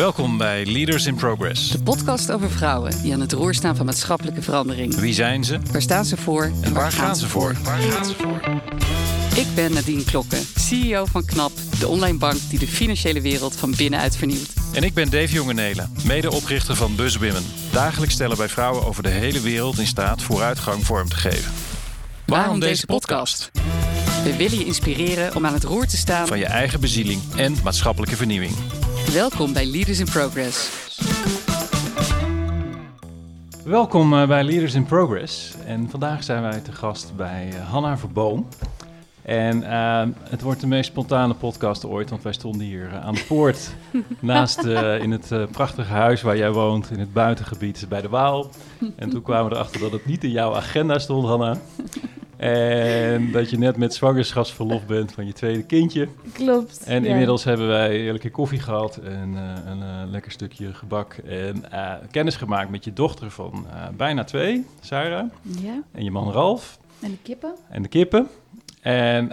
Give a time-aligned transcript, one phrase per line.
[0.00, 1.70] Welkom bij Leaders in Progress.
[1.70, 4.94] De podcast over vrouwen die aan het roer staan van maatschappelijke verandering.
[4.94, 7.56] Wie zijn ze Waar staan ze voor en waar gaan ze voor?
[7.64, 8.40] Waar gaan ze voor?
[9.36, 13.74] Ik ben Nadine Klokken, CEO van KNAP, de online bank die de financiële wereld van
[13.76, 14.52] binnenuit vernieuwt.
[14.72, 17.44] En ik ben Dave Jongenelen, medeoprichter van BuzzWomen.
[17.72, 21.52] Dagelijks stellen wij vrouwen over de hele wereld in staat vooruitgang vorm te geven.
[22.26, 23.50] Waarom deze podcast?
[24.24, 26.26] We willen je inspireren om aan het roer te staan.
[26.26, 28.54] Van je eigen bezieling en maatschappelijke vernieuwing.
[29.12, 30.70] Welkom bij Leaders in Progress.
[33.64, 35.54] Welkom eh, bij Leaders in Progress.
[35.64, 38.48] En vandaag zijn wij te gast bij eh, Hanna Verboom.
[39.22, 43.24] En eh, het wordt de meest spontane podcast ooit, want wij stonden hier aan de
[43.28, 43.74] poort
[44.20, 44.64] naast
[45.00, 48.50] in het prachtige huis waar jij woont, in het buitengebied bij de Waal.
[48.96, 51.56] En toen kwamen we erachter dat het niet in jouw agenda stond, Hanna.
[52.40, 56.08] En dat je net met zwangerschapsverlof bent van je tweede kindje.
[56.32, 56.84] Klopt.
[56.84, 57.08] En ja.
[57.08, 61.12] inmiddels hebben wij een keer koffie gehad en eh, een eh, lekker stukje gebak.
[61.12, 65.30] En eh, kennis gemaakt met je dochter van bijna twee, Sarah.
[65.42, 67.54] Ja, En je man Ralf en de kippen.
[67.68, 68.28] en de kippen.
[68.80, 69.28] En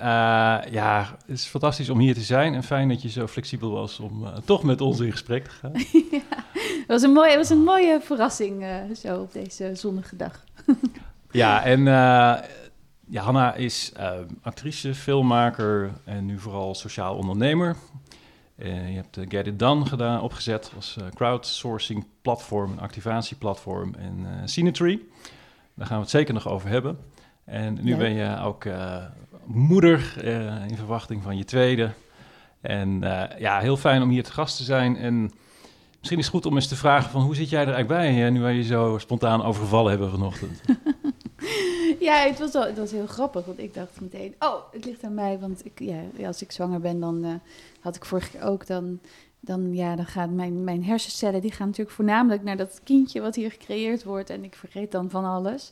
[0.72, 2.53] ja, het is fantastisch om hier te zijn.
[2.53, 5.72] En fijn dat je zo flexibel was om toch met ons in gesprek te gaan.
[6.78, 8.66] Het was een mooie, het was een mooie verrassing
[9.02, 10.44] zo op deze zonnige dag.
[11.31, 11.88] Ja, en
[13.09, 17.75] ja, Hanna is uh, actrice, filmmaker en nu vooral sociaal ondernemer.
[18.58, 23.94] Uh, je hebt uh, Get It Done gedaan, opgezet als uh, crowdsourcing platform, een activatieplatform
[23.95, 25.09] en uh, Cinetree.
[25.73, 26.97] Daar gaan we het zeker nog over hebben.
[27.45, 27.97] En nu Ja.
[27.97, 28.66] ben je ook
[29.45, 30.23] moeder
[30.67, 31.91] in verwachting van je tweede.
[32.61, 33.00] En
[33.39, 34.97] ja, heel fijn om hier te gast te zijn.
[34.97, 35.31] En
[36.00, 38.13] misschien is het goed om eens te vragen van hoe zit jij er eigenlijk bij,
[38.13, 40.61] hè, nu wij je zo spontaan overgevallen hebben vanochtend?
[42.08, 45.13] Ja, het was, het was heel grappig, want ik dacht meteen, oh, het ligt aan
[45.13, 45.39] mij.
[45.39, 47.33] Want ik, ja, als ik zwanger ben, dan uh,
[47.80, 49.00] had ik vorige keer ook, dan,
[49.48, 53.36] dan, ja, dan gaan mijn, mijn hersencellen, die gaan natuurlijk voornamelijk naar dat kindje wat
[53.36, 54.30] hier gecreëerd wordt.
[54.30, 55.72] En ik vergeet dan van alles.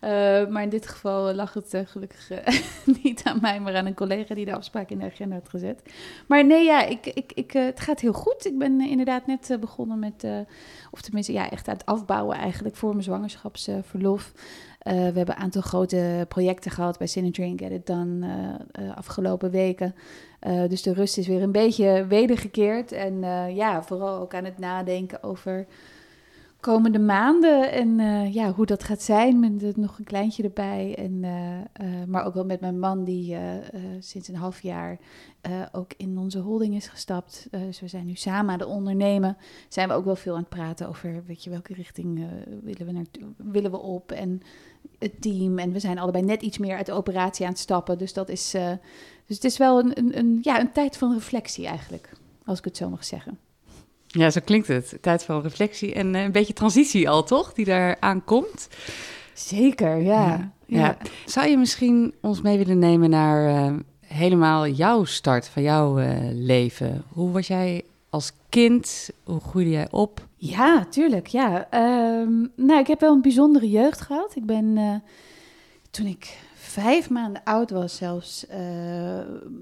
[0.00, 0.10] Uh,
[0.48, 2.38] maar in dit geval lag het uh, gelukkig uh,
[3.02, 5.82] niet aan mij, maar aan een collega die de afspraak in de agenda had gezet.
[6.28, 8.46] Maar nee, ja, ik, ik, ik, het gaat heel goed.
[8.46, 10.26] Ik ben inderdaad net begonnen met,
[10.90, 14.32] of tenminste, ja, echt aan het afbouwen eigenlijk voor mijn zwangerschapsverlof.
[14.78, 18.26] We hebben een aantal grote projecten gehad bij Synergy en Get It Done
[18.94, 19.94] afgelopen weken.
[20.46, 22.92] Uh, dus de rust is weer een beetje wedergekeerd.
[22.92, 25.66] En uh, ja, vooral ook aan het nadenken over
[26.60, 29.40] komende maanden en uh, ja, hoe dat gaat zijn.
[29.40, 30.94] Met nog een kleintje erbij.
[30.98, 31.20] En,
[32.08, 33.36] maar ook wel met mijn man die
[33.98, 34.98] sinds een half jaar
[35.72, 37.48] ook in onze holding is gestapt.
[37.50, 39.36] dus we zijn nu samen aan het ondernemen.
[39.68, 42.28] Zijn we ook wel veel aan het praten over weet je, welke richting
[42.62, 43.06] willen, we naar,
[43.36, 44.12] willen we op.
[44.12, 44.40] En
[44.98, 45.58] het team.
[45.58, 47.98] En we zijn allebei net iets meer uit de operatie aan het stappen.
[47.98, 48.54] Dus dat is.
[49.26, 52.12] Dus het is wel een, een, een, ja, een tijd van reflectie eigenlijk.
[52.44, 53.38] Als ik het zo mag zeggen.
[54.06, 54.98] Ja, zo klinkt het.
[55.00, 57.52] Tijd van reflectie en uh, een beetje transitie al, toch?
[57.52, 58.68] Die daar aankomt.
[59.34, 60.26] Zeker, ja.
[60.26, 60.52] ja.
[60.66, 60.78] ja.
[60.78, 60.96] ja.
[61.24, 66.18] Zou je misschien ons mee willen nemen naar uh, helemaal jouw start van jouw uh,
[66.32, 67.04] leven?
[67.08, 69.10] Hoe was jij als kind?
[69.24, 70.26] Hoe groeide jij op?
[70.36, 71.26] Ja, tuurlijk.
[71.26, 71.68] Ja.
[72.20, 74.36] Um, nou, ik heb wel een bijzondere jeugd gehad.
[74.36, 74.94] Ik ben uh,
[75.90, 76.38] toen ik
[76.82, 78.56] vijf maanden oud was, zelfs uh,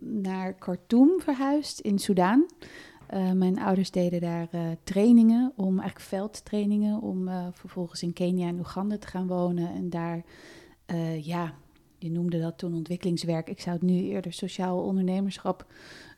[0.01, 2.47] naar Khartoum verhuisd in Soudaan.
[3.15, 4.49] Uh, mijn ouders deden daar
[4.85, 9.69] trainingen, om eigenlijk veldtrainingen, om vervolgens in Kenia en Oeganda te gaan wonen.
[9.69, 10.23] En daar,
[11.21, 11.55] ja,
[11.99, 13.49] je noemde dat toen ontwikkelingswerk.
[13.49, 15.67] Ik zou het nu eerder sociaal ondernemerschap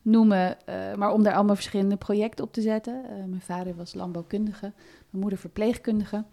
[0.03, 0.57] noemen,
[0.97, 3.03] maar om daar allemaal verschillende projecten op te zetten.
[3.29, 4.73] Mijn vader was landbouwkundige,
[5.11, 6.25] mijn moeder verpleegkundige.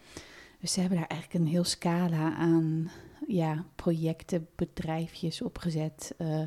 [0.60, 2.92] Dus ze hebben daar eigenlijk een heel scala aan
[3.28, 6.16] ja, projecten, bedrijfjes opgezet.
[6.18, 6.42] Uh,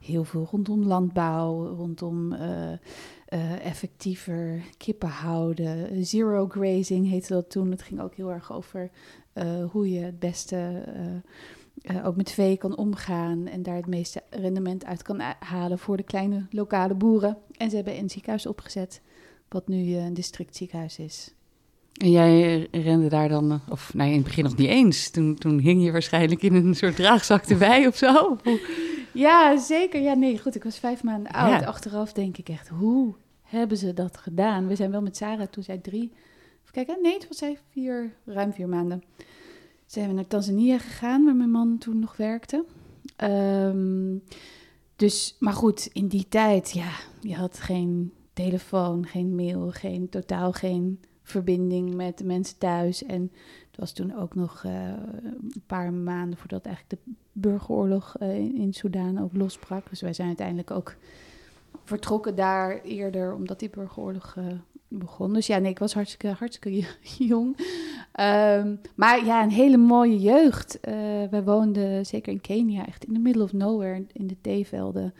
[0.00, 2.32] heel veel rondom landbouw, rondom
[3.62, 6.04] effectiever kippen houden.
[6.06, 7.70] Zero grazing heette dat toen.
[7.70, 8.90] Het ging ook heel erg over
[9.70, 10.84] hoe je het beste...
[12.04, 16.02] Ook met vee kan omgaan en daar het meeste rendement uit kan halen voor de
[16.02, 17.38] kleine lokale boeren.
[17.56, 19.02] En ze hebben een ziekenhuis opgezet,
[19.48, 21.34] wat nu een districtziekenhuis is.
[21.98, 25.58] En jij rende daar dan, of nou in het begin nog niet eens, toen, toen
[25.58, 28.36] hing je waarschijnlijk in een soort draagzak erbij of zo?
[29.12, 30.00] Ja, zeker.
[30.00, 31.60] Ja, nee, goed, ik was vijf maanden oud.
[31.60, 31.66] Ja.
[31.66, 34.66] Achteraf denk ik echt, hoe hebben ze dat gedaan?
[34.66, 36.12] We zijn wel met Sarah, toen zij drie,
[36.62, 39.02] even kijken, nee, het was zij vier, ruim vier maanden
[39.90, 42.64] zijn we naar Tanzania gegaan, waar mijn man toen nog werkte.
[43.24, 44.22] Um,
[44.96, 46.90] dus, maar goed, in die tijd, ja,
[47.20, 53.04] je had geen telefoon, geen mail, geen, totaal geen verbinding met de mensen thuis.
[53.04, 53.22] En
[53.70, 54.72] het was toen ook nog uh,
[55.22, 59.88] een paar maanden voordat eigenlijk de burgeroorlog uh, in, in Soudaan ook losbrak.
[59.88, 60.96] Dus wij zijn uiteindelijk ook
[61.84, 64.44] vertrokken daar eerder, omdat die burgeroorlog uh,
[64.88, 65.32] begon.
[65.32, 66.84] Dus ja, nee, ik was hartstikke, hartstikke
[67.32, 67.56] jong.
[68.12, 70.78] Ehm, maar ja, een hele mooie jeugd.
[71.30, 75.14] Wij woonden zeker in Kenia, echt in the middle of nowhere, in de theevelden.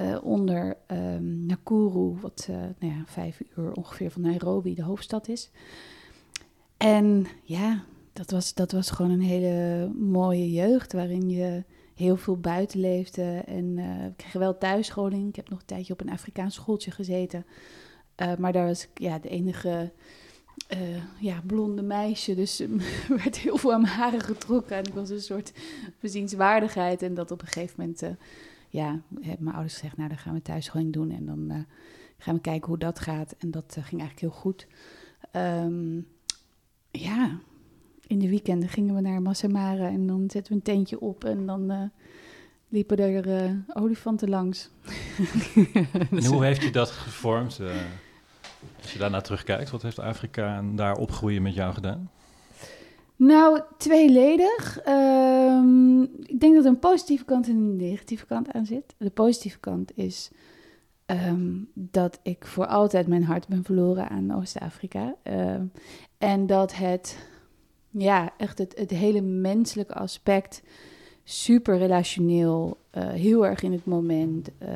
[0.00, 5.28] Uh, onder um, Nakuru, wat uh, nou ja, vijf uur ongeveer van Nairobi, de hoofdstad
[5.28, 5.50] is.
[6.76, 11.64] En ja, dat was, dat was gewoon een hele mooie jeugd waarin je
[11.94, 13.42] heel veel buiten leefde.
[13.46, 15.28] En uh, ik kreeg wel thuisscholing.
[15.28, 17.46] Ik heb nog een tijdje op een Afrikaans schooltje gezeten.
[18.38, 19.92] Maar daar was ik ja, de enige
[21.18, 22.34] ja, blonde meisje.
[22.34, 22.68] Dus er
[23.08, 24.76] werd heel veel aan mijn haren getrokken.
[24.76, 25.52] En ik was een soort
[26.00, 27.02] bezienswaardigheid.
[27.02, 28.02] En dat op een gegeven moment,
[28.68, 29.00] ja,
[29.38, 29.96] mijn ouders gezegd...
[29.96, 31.66] nou, dan gaan we thuisscholing doen en dan
[32.18, 33.34] gaan we kijken hoe dat gaat.
[33.38, 34.66] En dat ging eigenlijk heel goed.
[35.32, 36.06] Um,
[36.90, 37.38] ja,
[38.06, 41.46] in de weekenden gingen we naar Massamara en dan zetten we een tentje op en
[41.46, 41.82] dan uh,
[42.68, 44.70] liepen er olifanten langs.
[46.10, 47.60] en hoe heeft je dat gevormd?
[48.82, 52.10] Als je daarna terugkijkt, wat heeft Afrika en daar opgroeien met jou gedaan?
[53.18, 54.80] Nou, tweeledig.
[54.88, 58.94] Um, ik denk dat er een positieve kant en een negatieve kant aan zit.
[58.98, 60.30] De positieve kant is
[61.06, 65.14] um, dat ik voor altijd mijn hart ben verloren aan Oost-Afrika.
[65.22, 65.72] Um,
[66.18, 67.18] en dat het
[67.90, 70.62] ja, echt het, hele menselijke aspect,
[71.24, 74.68] super relationeel, uh, heel erg in het moment, uh,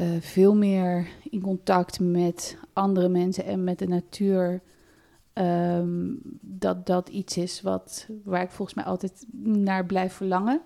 [0.00, 4.60] uh, veel meer in contact met andere mensen en met de natuur.
[5.38, 10.60] Um, dat dat iets is wat, waar ik volgens mij altijd naar blijf verlangen.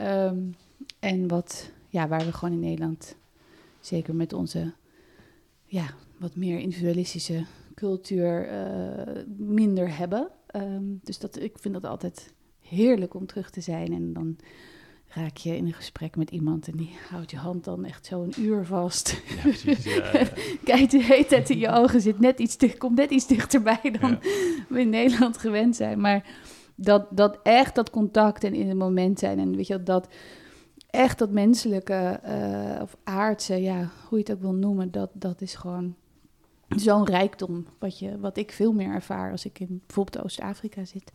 [0.00, 0.54] Um,
[0.98, 3.16] en wat, ja, waar we gewoon in Nederland,
[3.80, 4.72] zeker met onze
[5.64, 7.44] ja, wat meer individualistische
[7.74, 8.48] cultuur,
[9.36, 10.28] minder hebben.
[10.56, 13.92] Um, dus dat, ik vind dat altijd heerlijk om terug te zijn.
[13.92, 14.36] En dan
[15.14, 18.22] raak je in een gesprek met iemand en die houdt je hand dan echt zo
[18.22, 19.22] een uur vast.
[19.28, 20.10] Ja, precies, ja.
[20.64, 23.96] Kijk de hele tijd in je ogen, zit net iets dicht, komt net iets dichterbij
[24.00, 24.18] dan
[24.68, 26.00] we in Nederland gewend zijn.
[26.00, 26.24] Maar
[26.74, 30.08] dat, dat echt dat contact en in het moment zijn en weet je dat
[30.90, 35.40] echt dat menselijke uh, of aardse, ja, hoe je het ook wil noemen, dat, dat
[35.40, 35.94] is gewoon
[36.68, 41.12] zo'n rijkdom, wat, je, wat ik veel meer ervaar als ik in bijvoorbeeld Oost-Afrika zit.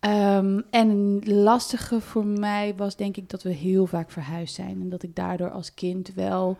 [0.00, 4.80] Um, en een lastige voor mij was denk ik dat we heel vaak verhuisd zijn.
[4.80, 6.56] En dat ik daardoor als kind wel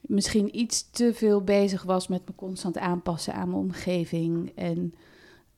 [0.00, 4.52] misschien iets te veel bezig was met me constant aanpassen aan mijn omgeving.
[4.54, 4.94] En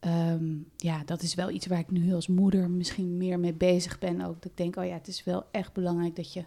[0.00, 3.98] um, ja, dat is wel iets waar ik nu als moeder misschien meer mee bezig
[3.98, 4.20] ben.
[4.20, 6.44] Ook dat ik denk, oh ja, het is wel echt belangrijk dat je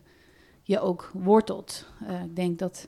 [0.63, 1.86] je ook wortelt.
[2.04, 2.88] Uh, ik denk dat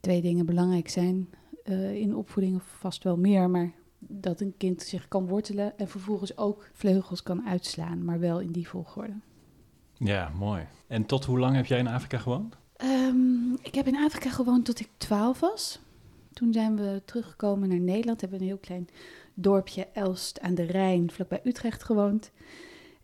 [0.00, 1.28] twee dingen belangrijk zijn
[1.64, 3.72] uh, in opvoeding, of vast wel meer, maar
[4.08, 8.52] dat een kind zich kan wortelen en vervolgens ook vleugels kan uitslaan, maar wel in
[8.52, 9.14] die volgorde.
[9.98, 10.66] Ja, mooi.
[10.86, 12.56] En tot hoe lang heb jij in Afrika gewoond?
[12.82, 15.78] Um, ik heb in Afrika gewoond tot ik twaalf was.
[16.32, 18.20] Toen zijn we teruggekomen naar Nederland.
[18.20, 18.88] Hebben een heel klein
[19.34, 22.30] dorpje Elst aan de Rijn, vlakbij Utrecht gewoond.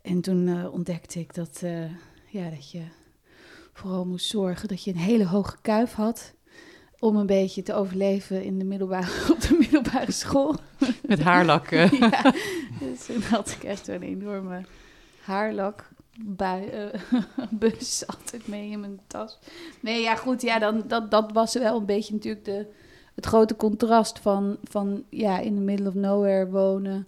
[0.01, 1.91] En toen uh, ontdekte ik dat, uh,
[2.27, 2.83] ja, dat je
[3.73, 6.33] vooral moest zorgen dat je een hele hoge kuif had
[7.01, 10.55] om een beetje te overleven in de middelbare, op de middelbare school.
[11.05, 11.97] Met haarlakken.
[11.99, 12.33] ja,
[12.79, 14.61] dus toen had ik echt een enorme
[15.21, 15.89] haarlak
[16.19, 19.39] bij, uh, bus altijd mee in mijn tas.
[19.79, 22.67] Nee, ja goed, ja, dan, dat, dat was wel een beetje natuurlijk de,
[23.15, 27.07] het grote contrast van, van ja, in the middle of nowhere wonen.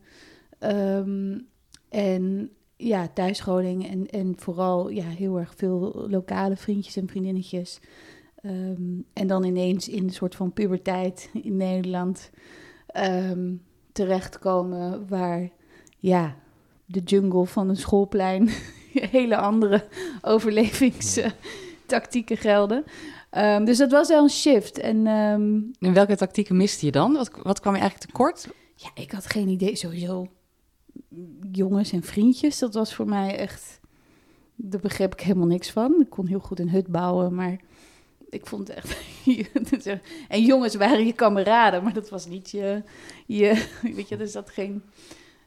[0.59, 1.47] Um,
[1.89, 7.79] en ja, thuisscholing en, en vooral ja, heel erg veel lokale vriendjes en vriendinnetjes.
[8.45, 12.31] Um, en dan ineens in een soort van puberteit in Nederland
[12.95, 15.49] um, terechtkomen waar
[15.99, 16.35] ja,
[16.85, 18.49] de jungle van een schoolplein
[19.17, 19.87] hele andere
[20.21, 22.83] overlevingstactieken gelden.
[23.31, 24.79] Um, dus dat was wel een shift.
[24.79, 25.07] En,
[25.79, 27.13] en welke tactieken miste je dan?
[27.13, 28.47] Wat, wat kwam je eigenlijk tekort?
[28.75, 29.75] Ja, ik had geen idee.
[29.75, 30.27] Sowieso
[31.51, 33.81] jongens en vriendjes, dat was voor mij echt...
[34.55, 36.01] Daar begreep ik helemaal niks van.
[36.01, 37.59] Ik kon heel goed een hut bouwen, maar
[38.33, 38.97] ik vond het echt.
[40.27, 42.83] en jongens waren je kameraden, maar dat was niet je.
[43.25, 44.83] je weet je, dus dat geen.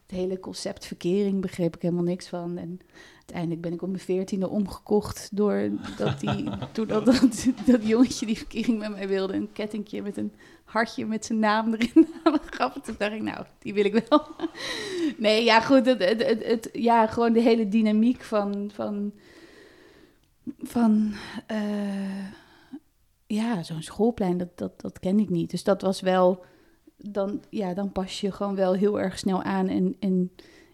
[0.07, 2.57] Het hele concept verkering begreep ik helemaal niks van.
[2.57, 2.79] En
[3.17, 8.37] uiteindelijk ben ik op mijn veertiende omgekocht door dat, die, doordat dat, dat jongetje die
[8.37, 12.07] verkering met mij wilde een kettingje met een hartje met zijn naam erin
[12.49, 12.73] gaf.
[12.73, 14.27] Toen dacht ik, nou, die wil ik wel.
[15.17, 15.85] Nee, ja, goed.
[15.85, 18.71] Het, het, het, ja, gewoon de hele dynamiek van.
[18.73, 19.11] van,
[20.61, 21.13] van
[21.51, 22.25] uh,
[23.27, 25.49] ja, zo'n schoolplein, dat, dat, dat ken ik niet.
[25.49, 26.43] Dus dat was wel,
[26.97, 29.67] dan, ja, dan pas je gewoon wel heel erg snel aan.
[29.67, 30.31] En, en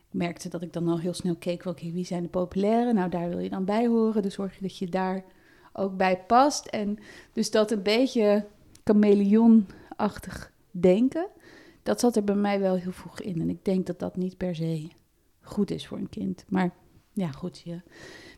[0.09, 2.93] ik merkte dat ik dan al heel snel keek, oké, wie zijn de populaire?
[2.93, 4.21] Nou, daar wil je dan bij horen.
[4.21, 5.23] Dus zorg je dat je daar
[5.73, 6.65] ook bij past.
[6.65, 6.97] En
[7.33, 8.45] dus dat een beetje
[8.83, 11.27] chameleon achtig denken.
[11.83, 13.41] Dat zat er bij mij wel heel vroeg in.
[13.41, 14.87] En ik denk dat dat niet per se
[15.41, 16.45] goed is voor een kind.
[16.47, 16.73] Maar
[17.13, 17.81] ja, goed, je,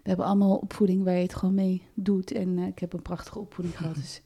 [0.06, 2.32] we hebben allemaal opvoeding waar je het gewoon mee doet.
[2.32, 3.96] En eh, ik heb een prachtige opvoeding gehad.
[3.96, 4.22] Dus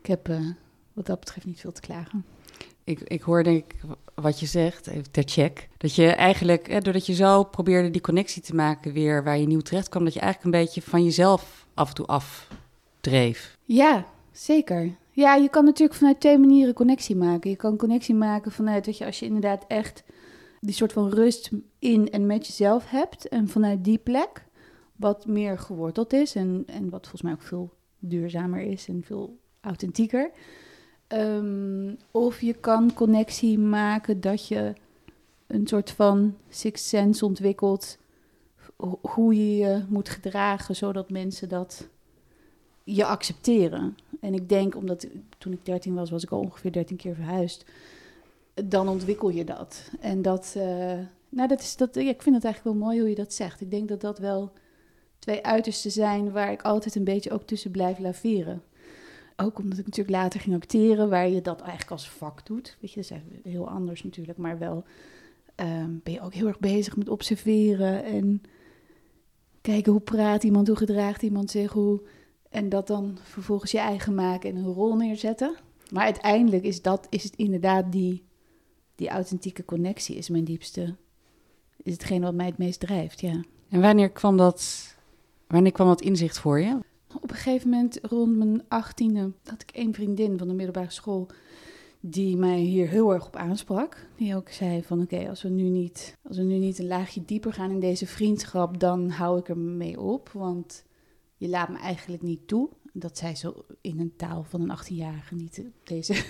[0.00, 0.46] ik heb eh,
[0.92, 2.24] wat dat betreft niet veel te klagen.
[2.84, 3.74] Ik, ik hoor denk ik
[4.14, 5.68] wat je zegt, even ter check.
[5.76, 9.46] Dat je eigenlijk, hè, doordat je zo probeerde die connectie te maken weer waar je
[9.46, 13.58] nieuw terecht kwam, dat je eigenlijk een beetje van jezelf af en toe afdreef.
[13.64, 14.96] Ja, zeker.
[15.10, 17.50] Ja, je kan natuurlijk vanuit twee manieren connectie maken.
[17.50, 20.04] Je kan connectie maken vanuit, weet je, als je inderdaad echt
[20.60, 23.28] die soort van rust in en met jezelf hebt.
[23.28, 24.44] En vanuit die plek,
[25.00, 29.38] wat meer geworteld is en, en wat volgens mij ook veel duurzamer is en veel
[29.60, 30.30] authentieker.
[31.06, 34.72] Ehm, of je kan connectie maken dat je
[35.46, 37.98] een soort van sixth sense ontwikkelt.
[39.00, 41.88] Hoe je je moet gedragen, zodat mensen dat
[42.84, 43.96] je accepteren.
[44.20, 45.06] En ik denk, omdat
[45.38, 47.64] toen ik 13 was, was ik al ongeveer 13 keer verhuisd.
[48.64, 49.90] Dan ontwikkel je dat.
[50.00, 50.62] En dat, uh,
[51.28, 51.96] nou, dat is dat.
[51.96, 53.60] ik vind het eigenlijk wel mooi hoe je dat zegt.
[53.60, 54.52] Ik denk dat dat wel
[55.20, 58.62] twee uitersten zijn waar ik altijd een beetje ook tussen blijf laveren.
[59.36, 62.76] Ook omdat ik natuurlijk later ging acteren, waar je dat eigenlijk als vak doet.
[62.80, 64.84] Weet je, dat is heel anders natuurlijk, maar wel
[65.56, 68.42] um, ben je ook heel erg bezig met observeren en
[69.60, 72.02] kijken hoe praat iemand, hoe gedraagt iemand zich, hoe
[72.50, 75.56] en dat dan vervolgens je eigen maken en een rol neerzetten.
[75.90, 78.24] Maar uiteindelijk is dat is het inderdaad die,
[78.94, 80.96] die authentieke connectie is mijn diepste.
[81.82, 83.40] Is hetgeen wat mij het meest drijft, ja.
[83.68, 84.90] En wanneer kwam dat,
[85.50, 86.78] wanneer kwam dat inzicht voor je?
[87.14, 91.28] Op een gegeven moment, rond mijn achttiende, had ik één vriendin van de middelbare school
[92.00, 94.06] die mij hier heel erg op aansprak.
[94.16, 97.24] Die ook zei van oké, als we nu niet, als we nu niet een laagje
[97.24, 100.30] dieper gaan in deze vriendschap, dan hou ik er mee op.
[100.32, 100.84] Want
[101.36, 102.68] je laat me eigenlijk niet toe.
[102.92, 106.12] Dat zei zo in een taal van een 18-jarige, niet deze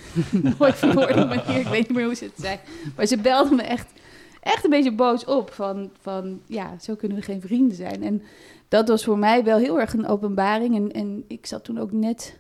[0.58, 1.58] nooit verwoorde manier.
[1.58, 2.58] Ik weet niet meer hoe ze het zei.
[2.96, 3.92] Maar ze belde me echt,
[4.40, 5.50] echt een beetje boos op.
[5.50, 8.02] Van, van ja, zo kunnen we geen vrienden zijn.
[8.02, 8.22] En
[8.68, 10.74] dat was voor mij wel heel erg een openbaring.
[10.74, 12.38] En, en ik zat toen ook net,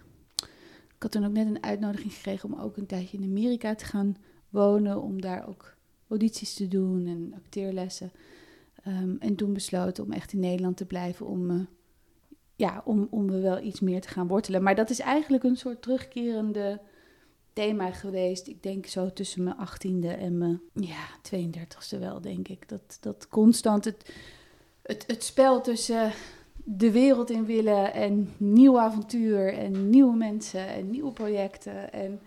[0.96, 3.84] ik had toen ook net een uitnodiging gekregen om ook een tijdje in Amerika te
[3.84, 4.16] gaan
[4.48, 5.02] wonen.
[5.02, 5.74] Om daar ook
[6.08, 8.10] audities te doen en acteerlessen.
[8.86, 11.66] Um, en toen besloten om echt in Nederland te blijven om me
[12.60, 14.62] ja, om, om we wel iets meer te gaan wortelen.
[14.62, 16.80] Maar dat is eigenlijk een soort terugkerende
[17.52, 18.46] thema geweest.
[18.46, 22.68] Ik denk zo tussen mijn achttiende en mijn ja, 32e wel, denk ik.
[22.68, 24.12] Dat, dat constant het,
[24.82, 26.12] het, het spel tussen
[26.64, 31.92] de wereld in willen en nieuw avontuur en nieuwe mensen en nieuwe projecten.
[31.92, 32.20] En,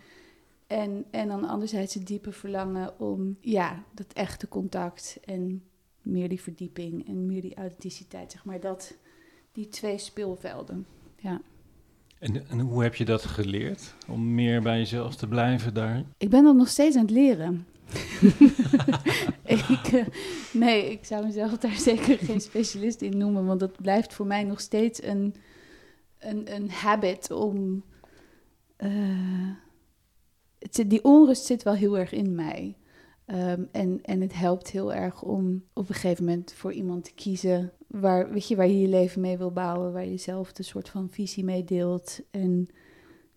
[0.68, 5.63] en, en dan anderzijds het diepe verlangen om ja, dat echte contact en
[6.01, 8.60] meer die verdieping en meer die authenticiteit, zeg maar.
[8.60, 8.96] Dat,
[9.51, 10.86] die twee speelvelden.
[11.20, 11.42] Ja.
[12.24, 16.03] En, en, hoe heb je dat geleerd om meer bij jezelf te blijven daar?
[16.18, 17.68] Ik ben dat nog steeds aan het leren.
[19.46, 20.06] uh,
[20.53, 24.44] nee, ik zou mezelf daar zeker geen specialist in noemen, want dat blijft voor mij
[24.44, 25.36] nog steeds een,
[26.20, 27.84] een, een habit om.
[28.77, 29.50] Uh,
[30.60, 32.77] het, die onrust zit wel heel erg in mij.
[33.27, 37.13] Um, en, en het helpt heel erg om op een gegeven moment voor iemand te
[37.13, 40.63] kiezen waar, weet je, waar je je leven mee wil bouwen, waar je zelf een
[40.63, 42.22] soort van visie mee deelt.
[42.32, 42.68] En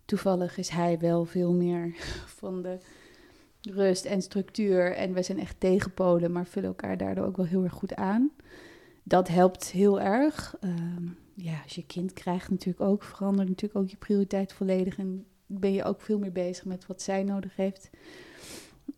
[0.05, 1.95] toevallig is hij wel veel meer
[2.41, 2.79] van de
[3.61, 4.93] rust en structuur.
[4.93, 8.31] En wij zijn echt tegenpolen, maar vullen elkaar daardoor ook wel heel erg goed aan.
[9.03, 10.57] Dat helpt heel erg.
[10.61, 14.99] Um, ja, als je kind krijgt natuurlijk ook, verandert natuurlijk ook je prioriteit volledig.
[14.99, 17.91] En ben je ook veel meer bezig met wat zij nodig heeft.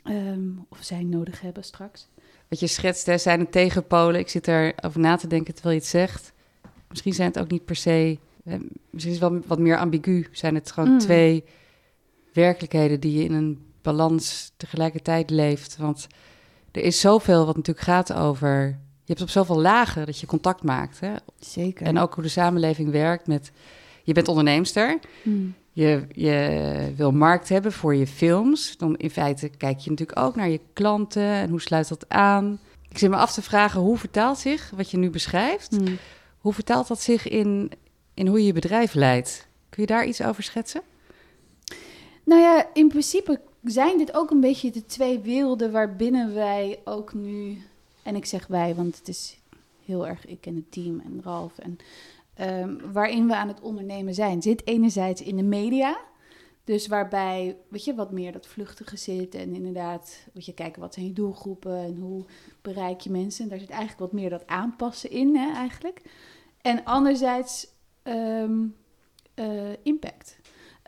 [0.04, 2.08] Um, of zij nodig hebben straks
[2.48, 4.20] wat je schetst, hè, zijn het tegenpolen.
[4.20, 6.32] Ik zit erover na te denken terwijl je het zegt.
[6.88, 8.18] Misschien zijn het ook niet per se...
[8.90, 10.26] misschien is het wel wat meer ambigu.
[10.32, 10.98] Zijn het gewoon mm.
[10.98, 11.44] twee
[12.32, 15.76] werkelijkheden die je in een balans tegelijkertijd leeft.
[15.76, 16.06] Want
[16.72, 18.78] er is zoveel wat natuurlijk gaat over...
[19.04, 21.00] Je hebt op zoveel lagen dat je contact maakt.
[21.00, 21.14] Hè?
[21.38, 21.86] Zeker.
[21.86, 23.52] En ook hoe de samenleving werkt met...
[24.02, 24.98] Je bent onderneemster.
[25.22, 25.54] Mm.
[25.78, 28.76] Je, je wil markt hebben voor je films.
[28.76, 32.58] Dan in feite kijk je natuurlijk ook naar je klanten en hoe sluit dat aan.
[32.88, 35.76] Ik zit me af te vragen, hoe vertaalt zich wat je nu beschrijft?
[35.76, 35.98] Hmm.
[36.38, 37.70] Hoe vertaalt dat zich in,
[38.14, 39.46] in hoe je je bedrijf leidt?
[39.68, 40.82] Kun je daar iets over schetsen?
[42.24, 47.14] Nou ja, in principe zijn dit ook een beetje de twee werelden waarbinnen wij ook
[47.14, 47.62] nu...
[48.02, 49.38] En ik zeg wij, want het is
[49.84, 51.78] heel erg ik en het team en Ralf en
[52.40, 54.42] um, waarin we aan het ondernemen zijn.
[54.42, 55.98] Zit enerzijds in de media,
[56.64, 60.94] dus waarbij, weet je, wat meer dat vluchtige zit en inderdaad, weet je, kijken wat
[60.94, 62.24] zijn je doelgroepen en hoe
[62.62, 63.44] bereik je mensen.
[63.44, 66.02] En daar zit eigenlijk wat meer dat aanpassen in, hè, eigenlijk.
[66.60, 67.66] En anderzijds
[68.02, 68.76] um,
[69.34, 70.38] uh, impact.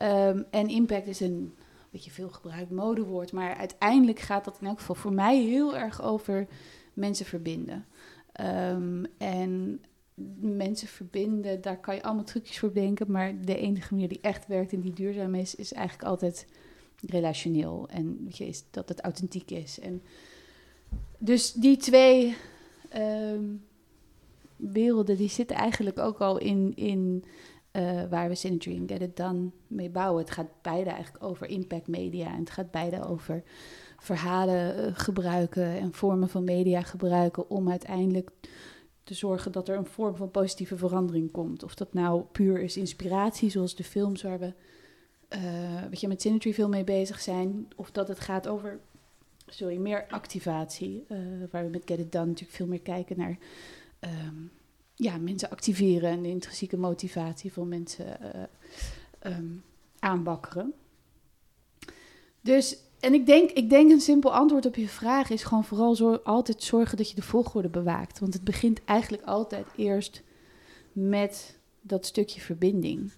[0.02, 1.54] Um, en impact is een
[1.90, 3.32] weet je, veel gebruikt modewoord.
[3.32, 6.46] Maar uiteindelijk gaat dat in elk geval voor mij heel erg over
[6.92, 7.86] mensen verbinden.
[8.32, 9.82] Ehm, en
[10.40, 13.10] mensen verbinden, daar kan je allemaal trucjes voor bedenken.
[13.10, 16.46] Maar de enige manier die echt werkt en die duurzaam is, is eigenlijk altijd
[17.06, 17.88] relationeel.
[17.88, 19.80] En is dat het authentiek is.
[19.80, 20.02] En
[21.18, 22.36] dus die twee
[22.88, 23.44] ehm,
[24.56, 27.24] werelden, die zitten eigenlijk ook al in, in
[27.72, 30.22] uh, waar we Synergy en Get It Done mee bouwen.
[30.22, 32.32] Het gaat beide eigenlijk over impact media.
[32.32, 33.42] En het gaat beide over
[33.98, 38.30] verhalen uh, gebruiken en vormen van media gebruiken om uiteindelijk
[39.10, 41.62] te zorgen dat er een vorm van positieve verandering komt.
[41.62, 44.52] Of dat nou puur is inspiratie, zoals de films waar we
[45.36, 47.68] uh, wat je, met Synergy veel mee bezig zijn.
[47.76, 48.80] Of dat het gaat over
[49.46, 51.04] sorry, meer activatie.
[51.50, 53.38] waar we met Get It Done natuurlijk veel meer kijken naar
[54.00, 54.50] um,
[54.94, 58.18] ja, mensen activeren en de intrinsieke motivatie van mensen
[60.00, 60.72] uh.
[62.40, 66.18] Dus, en ik denk, ik denk een simpel antwoord op je vraag is gewoon vooral
[66.24, 68.18] altijd zorgen dat je de volgorde bewaakt.
[68.18, 70.22] Want het begint eigenlijk altijd eerst
[70.92, 73.12] met dat stukje verbinding.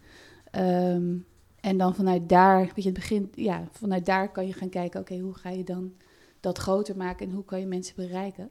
[0.57, 1.27] Um,
[1.61, 5.01] en dan vanuit daar, weet je, het begint, ja, vanuit daar kan je gaan kijken,
[5.01, 5.93] oké, hoe ga je dan
[6.41, 8.51] dat groter maken en hoe kan je mensen bereiken?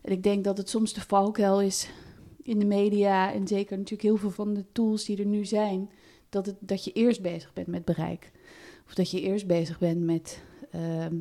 [0.00, 1.90] En ik denk dat het soms de valkuil is
[2.42, 5.90] in de media en zeker natuurlijk heel veel van de tools die er nu zijn,
[6.28, 8.30] dat, het, dat je eerst bezig bent met bereik.
[8.86, 11.16] Of dat je eerst bezig bent met ehm,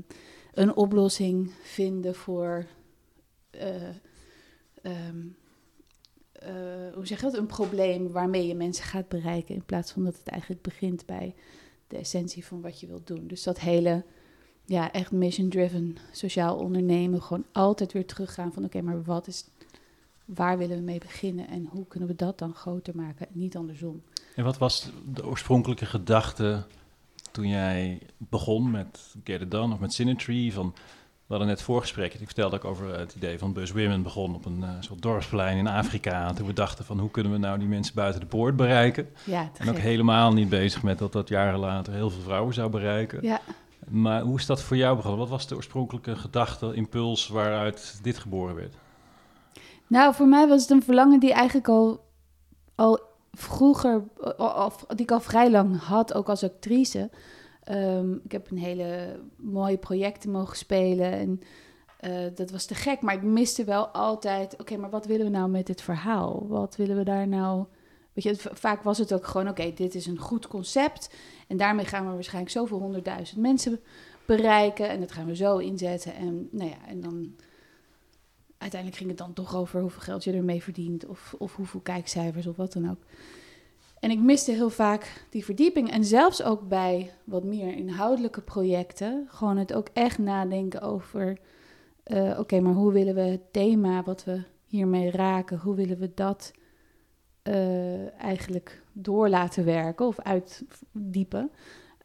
[0.53, 2.65] een oplossing vinden voor,
[3.51, 3.89] uh,
[4.83, 5.35] um,
[6.43, 10.17] uh, hoe zeg je een probleem waarmee je mensen gaat bereiken, in plaats van dat
[10.17, 11.35] het eigenlijk begint bij
[11.87, 13.27] de essentie van wat je wilt doen.
[13.27, 14.03] Dus dat hele,
[14.65, 19.45] ja, echt mission-driven sociaal ondernemen, gewoon altijd weer teruggaan van oké, maar wat is
[20.25, 23.55] waar willen we mee beginnen en hoe kunnen we dat dan groter maken en niet
[23.55, 24.03] andersom.
[24.35, 26.65] En wat was de oorspronkelijke gedachte
[27.31, 30.51] toen jij begon met Get It Done of met Synergy?
[30.51, 30.73] Van,
[31.31, 34.45] we hadden net voorgesprek, ik vertelde ook over het idee van Bus Women begon op
[34.45, 36.27] een uh, soort dorpsplein in Afrika.
[36.27, 39.09] En toen we dachten van hoe kunnen we nou die mensen buiten de poort bereiken?
[39.23, 42.69] Ja, en ook helemaal niet bezig met dat dat jaren later heel veel vrouwen zou
[42.69, 43.19] bereiken.
[43.21, 43.41] Ja.
[43.87, 45.19] Maar hoe is dat voor jou begonnen?
[45.19, 48.75] Wat was de oorspronkelijke gedachte, impuls waaruit dit geboren werd?
[49.87, 52.05] Nou, voor mij was het een verlangen die eigenlijk al,
[52.75, 54.03] al vroeger,
[54.37, 57.09] of die ik al vrij lang had, ook als actrice.
[57.71, 61.41] Um, ik heb een hele mooie projecten mogen spelen en
[62.01, 63.01] uh, dat was te gek.
[63.01, 66.47] Maar ik miste wel altijd, oké, maar wat willen we nou met dit verhaal?
[66.47, 67.65] Wat willen we daar nou...
[68.13, 71.13] Weet je, vaak was het ook gewoon, oké, dit is een goed concept.
[71.47, 73.79] En daarmee gaan we waarschijnlijk zoveel honderdduizend mensen
[74.25, 74.89] bereiken.
[74.89, 76.15] En dat gaan we zo inzetten.
[76.15, 77.35] En, nou ja, en dan
[78.61, 82.47] uiteindelijk ging het dan toch over hoeveel geld je ermee verdient of, of hoeveel kijkcijfers
[82.47, 82.99] of wat dan ook.
[83.99, 85.91] En ik miste heel vaak die verdieping.
[85.91, 91.37] En zelfs ook bij wat meer inhoudelijke projecten, gewoon het ook echt nadenken over,
[92.05, 96.11] uh, oké, maar hoe willen we het thema wat we hiermee raken, hoe willen we
[96.15, 96.51] dat
[97.43, 101.51] uh, eigenlijk door laten werken of uitdiepen.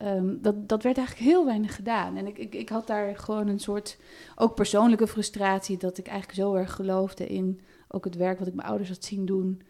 [0.02, 2.16] Um, dat, dat werd eigenlijk heel weinig gedaan.
[2.16, 3.98] En ik, ik, ik had daar gewoon een soort,
[4.34, 8.54] ook persoonlijke frustratie, dat ik eigenlijk zo erg geloofde in ook het werk wat ik
[8.54, 9.62] mijn ouders had zien doen.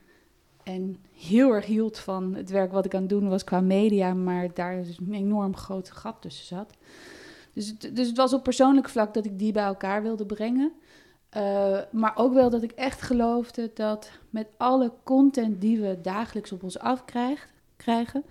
[0.63, 4.15] En heel erg hield van het werk wat ik aan het doen was qua media,
[4.15, 6.73] maar daar dus een enorm groot gat tussen zat.
[7.53, 10.73] Dus het, dus het was op persoonlijk vlak dat ik die bij elkaar wilde brengen.
[11.37, 16.53] Uh, maar ook wel dat ik echt geloofde dat met alle content die we dagelijks
[16.53, 18.25] op ons afkrijgen,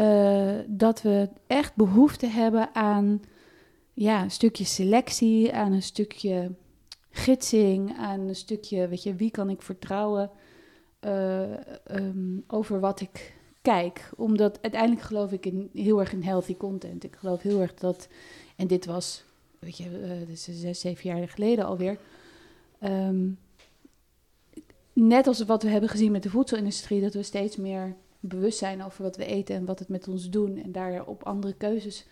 [0.00, 3.20] uh, dat we echt behoefte hebben aan
[3.92, 6.54] ja, een stukje selectie, aan een stukje
[7.10, 10.30] gidsing, aan een stukje, weet je, wie kan ik vertrouwen
[11.00, 11.42] uh,
[11.90, 14.10] um, over wat ik kijk.
[14.16, 17.04] Omdat uiteindelijk geloof ik in, heel erg in healthy content.
[17.04, 18.08] Ik geloof heel erg dat,
[18.56, 19.24] en dit was,
[19.58, 21.98] weet je, is zes, zeven jaar geleden alweer.
[22.80, 23.38] Um,
[24.92, 27.96] net als wat we hebben gezien met de voedselindustrie, dat we steeds meer
[28.28, 31.22] bewust zijn over wat we eten en wat het met ons doen en daar op
[31.22, 32.06] andere keuzes,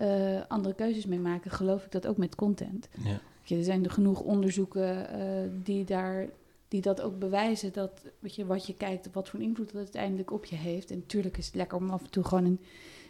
[0.00, 2.88] uh, andere keuzes mee maken, geloof ik dat ook met content.
[3.04, 3.56] Ja.
[3.56, 6.26] er zijn er genoeg onderzoeken uh, die, daar,
[6.68, 10.32] die dat ook bewijzen, dat weet je, wat je kijkt, wat voor invloed dat uiteindelijk
[10.32, 10.90] op je heeft.
[10.90, 12.60] En natuurlijk is het lekker om af en toe gewoon een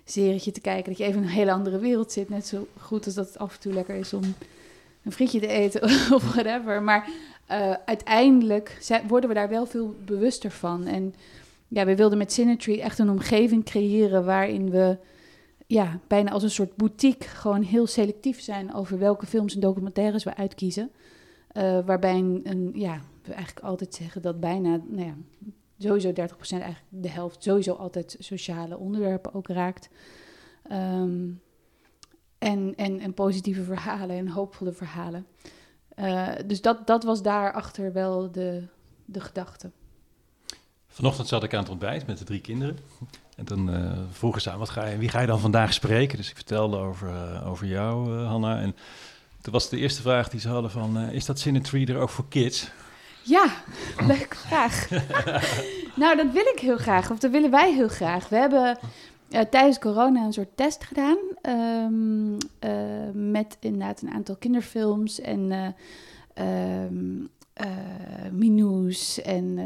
[0.04, 2.28] serietje te kijken, dat je even in een hele andere wereld zit.
[2.28, 4.34] Net zo goed als dat het af en toe lekker is om
[5.02, 5.82] een frietje te eten
[6.16, 6.82] of whatever.
[6.82, 7.08] Maar
[7.50, 10.86] uh, uiteindelijk worden we daar wel veel bewuster van.
[10.86, 11.14] En
[11.68, 14.98] ja, we wilden met Synergy echt een omgeving creëren waarin we
[15.66, 20.24] ja, bijna als een soort boutique gewoon heel selectief zijn over welke films en documentaires
[20.24, 20.90] we uitkiezen.
[21.52, 25.14] Uh, waarbij een, ja, we eigenlijk altijd zeggen dat bijna, nou ja,
[25.78, 26.14] sowieso 30%
[26.50, 29.88] eigenlijk de helft sowieso altijd sociale onderwerpen ook raakt.
[30.72, 31.40] Um,
[32.38, 35.26] en, en, en positieve verhalen en hoopvolle verhalen.
[35.98, 38.62] Uh, dus dat, dat was daarachter wel de,
[39.04, 39.70] de gedachte.
[40.98, 42.78] Vanochtend zat ik aan het ontbijt met de drie kinderen.
[43.36, 46.16] En dan uh, vroegen ze aan, wat ga je, wie ga je dan vandaag spreken?
[46.16, 48.60] Dus ik vertelde over, uh, over jou, Hanna.
[48.60, 48.76] En
[49.40, 52.28] toen was de eerste vraag die ze hadden van, is dat Cinetree er ook voor
[52.28, 52.70] kids?
[53.22, 53.46] Ja,
[54.06, 54.88] leuke vraag.
[56.02, 58.28] nou, dat wil ik heel graag, of dat willen wij heel graag.
[58.28, 58.78] We hebben
[59.30, 61.86] uh, tijdens corona een soort test gedaan uh,
[63.12, 65.74] met inderdaad een aantal kinderfilms en
[67.60, 69.58] uh, Minous en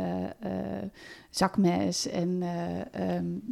[1.30, 2.42] Zakmes en
[3.00, 3.42] um,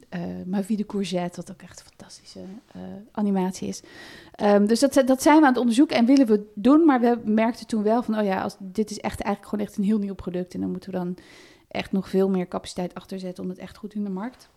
[0.47, 2.41] Ma Vie de Courgette, wat ook echt een fantastische
[3.11, 3.83] animatie is.
[4.67, 7.67] dus dat, dat zijn we aan het onderzoeken en willen we doen, maar we merkten
[7.67, 10.15] toen wel van, oh ja, als, dit is echt eigenlijk gewoon echt een heel nieuw
[10.15, 11.17] product en dan moeten we dan
[11.69, 14.49] echt nog veel meer capaciteit achter zetten om het echt goed in de markt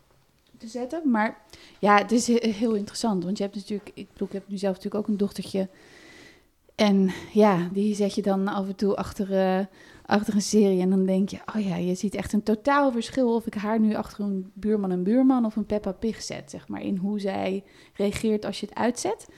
[0.58, 1.10] te zetten.
[1.10, 1.42] Maar
[1.78, 3.24] ja, het is heel interessant.
[3.24, 5.68] Want je hebt natuurlijk, ik bedoel, ik heb nu zelf natuurlijk ook een dochtertje.
[6.74, 9.66] En ja, die zet je dan af en toe achter, uh,
[10.06, 10.80] achter een serie.
[10.80, 13.80] En dan denk je, oh ja, je ziet echt een totaal verschil of ik haar
[13.80, 16.82] nu achter een buurman en buurman of een Peppa Pig zet, zeg maar.
[16.82, 19.28] In hoe zij reageert als je het uitzet.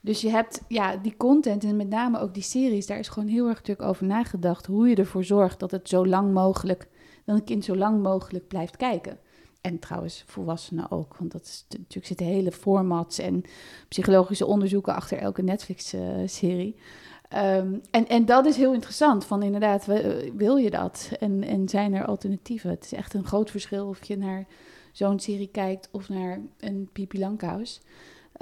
[0.00, 3.28] Dus je hebt ja, die content en met name ook die series, daar is gewoon
[3.28, 4.66] heel erg natuurlijk over nagedacht.
[4.66, 6.88] Hoe je ervoor zorgt dat het zo lang mogelijk,
[7.24, 9.18] dat een kind zo lang mogelijk blijft kijken.
[9.64, 11.16] En trouwens, volwassenen ook.
[11.16, 13.42] Want dat is natuurlijk zitten hele formats en
[13.88, 16.76] psychologische onderzoeken achter elke Netflix-serie.
[17.34, 19.24] Um, en, en dat is heel interessant.
[19.24, 19.86] Van inderdaad,
[20.34, 21.10] wil je dat?
[21.20, 22.70] En, en zijn er alternatieven?
[22.70, 24.46] Het is echt een groot verschil of je naar
[24.92, 27.80] zo'n serie kijkt of naar een Pipi Langkous.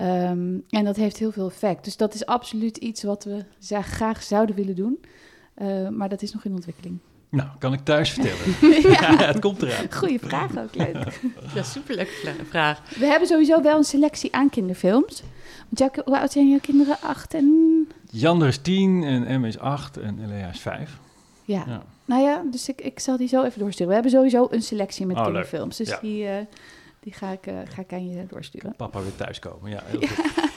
[0.00, 1.85] Um, en dat heeft heel veel effect.
[1.85, 5.00] Dus dat is absoluut iets wat we graag zouden willen doen.
[5.56, 6.98] Uh, maar dat is nog in ontwikkeling.
[7.33, 8.57] Nou, kan ik thuis vertellen.
[8.92, 9.27] ja.
[9.27, 9.92] het komt eraan.
[9.92, 11.21] Goeie vraag ook, leuk.
[11.55, 12.11] ja, superleuke
[12.49, 12.81] vraag.
[12.99, 15.23] We hebben sowieso wel een selectie aan kinderfilms.
[15.68, 16.97] Want hoe oud zijn jouw kinderen?
[17.01, 17.88] Acht en...
[18.11, 20.99] Jander is tien en Emma is acht en Elea is vijf.
[21.45, 21.64] Ja.
[21.66, 21.83] ja.
[22.05, 23.88] Nou ja, dus ik, ik zal die zo even doorsturen.
[23.88, 25.77] We hebben sowieso een selectie met oh, kinderfilms.
[25.77, 26.31] Dus die, uh,
[27.01, 28.75] die ga, ik, uh, ga ik aan je doorsturen.
[28.77, 29.83] Papa weer thuiskomen, ja.
[29.85, 30.51] Heel goed.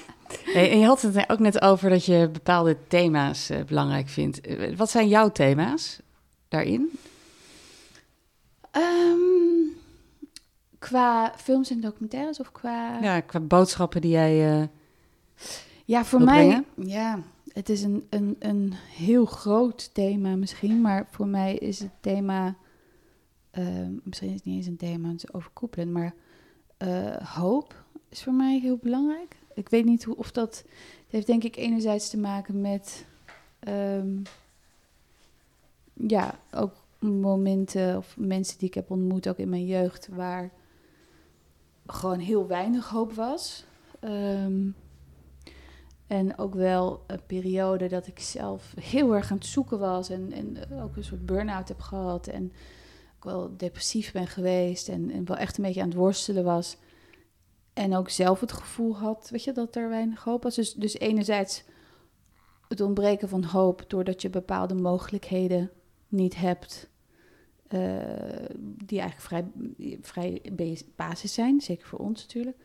[0.54, 4.42] Hey, en je had het ook net over dat je bepaalde thema's uh, belangrijk vindt.
[4.76, 6.00] Wat zijn jouw thema's?
[6.48, 6.92] Daarin?
[8.72, 9.76] Um,
[10.80, 13.00] qua films en documentaires of qua...
[13.02, 14.68] Ja, qua boodschappen die jij uh,
[15.86, 16.64] Ja, voor mij...
[16.76, 17.20] Ja,
[17.54, 22.56] het is een, een, een heel groot thema misschien, maar voor mij is het thema...
[23.60, 26.14] Uh, misschien is het niet eens een thema, het is overkoepelend, maar
[26.78, 29.36] uh, hoop is voor mij heel belangrijk.
[29.54, 30.64] Ik weet niet hoe, of dat...
[31.04, 33.06] Het heeft denk ik enerzijds te maken met...
[33.68, 34.22] Um,
[35.98, 40.52] ja, ook momenten of mensen die ik heb ontmoet, ook in mijn jeugd, waar
[41.86, 43.66] gewoon heel weinig hoop was.
[44.02, 44.76] Um,
[46.08, 50.32] en ook wel een periode dat ik zelf heel erg aan het zoeken was en,
[50.32, 52.28] en ook een soort burn-out heb gehad.
[52.28, 52.54] En
[53.16, 56.78] ook wel depressief ben geweest en, en wel echt een beetje aan het worstelen was.
[57.74, 60.56] En ook zelf het gevoel had, weet je, dat er weinig hoop was.
[60.56, 61.64] Dus, dus enerzijds
[62.68, 65.72] het ontbreken van hoop doordat je bepaalde mogelijkheden
[66.16, 66.90] niet hebt,
[67.70, 67.80] uh,
[68.86, 69.46] die eigenlijk vrij,
[70.02, 70.42] vrij
[70.96, 72.58] basis zijn, zeker voor ons natuurlijk.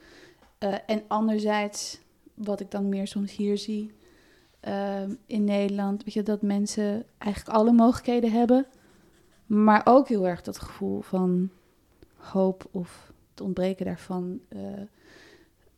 [0.59, 2.01] Uh, en anderzijds,
[2.35, 3.93] wat ik dan meer soms hier zie
[4.69, 8.67] uh, in Nederland, weet je, dat mensen eigenlijk alle mogelijkheden hebben,
[9.47, 11.51] maar ook heel erg dat gevoel van
[12.17, 14.41] hoop of het ontbreken daarvan.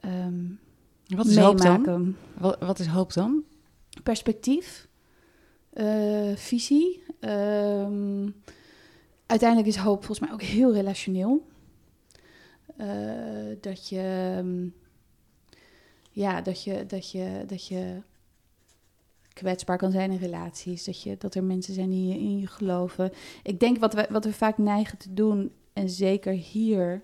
[0.00, 0.58] Um,
[1.06, 2.16] wat is hoop dan?
[2.38, 3.44] Wat, wat is hoop dan?
[4.02, 4.88] Perspectief,
[6.34, 8.34] visie, Um,
[9.26, 11.46] uiteindelijk is hoop volgens mij ook heel relationeel.
[12.80, 14.74] Uh, dat je, um,
[16.10, 18.00] ja, dat je, dat je, dat je
[19.32, 20.84] kwetsbaar kan zijn in relaties.
[20.84, 23.12] Dat, je, dat er mensen zijn die in je geloven.
[23.42, 27.02] Ik denk wat we, wat we vaak neigen te doen, en zeker hier,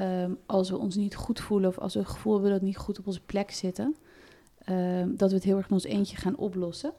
[0.00, 2.66] um, als we ons niet goed voelen of als we het gevoel hebben dat we
[2.66, 3.96] niet goed op onze plek zitten,
[5.06, 6.92] dat we het heel erg in ons eentje gaan oplossen.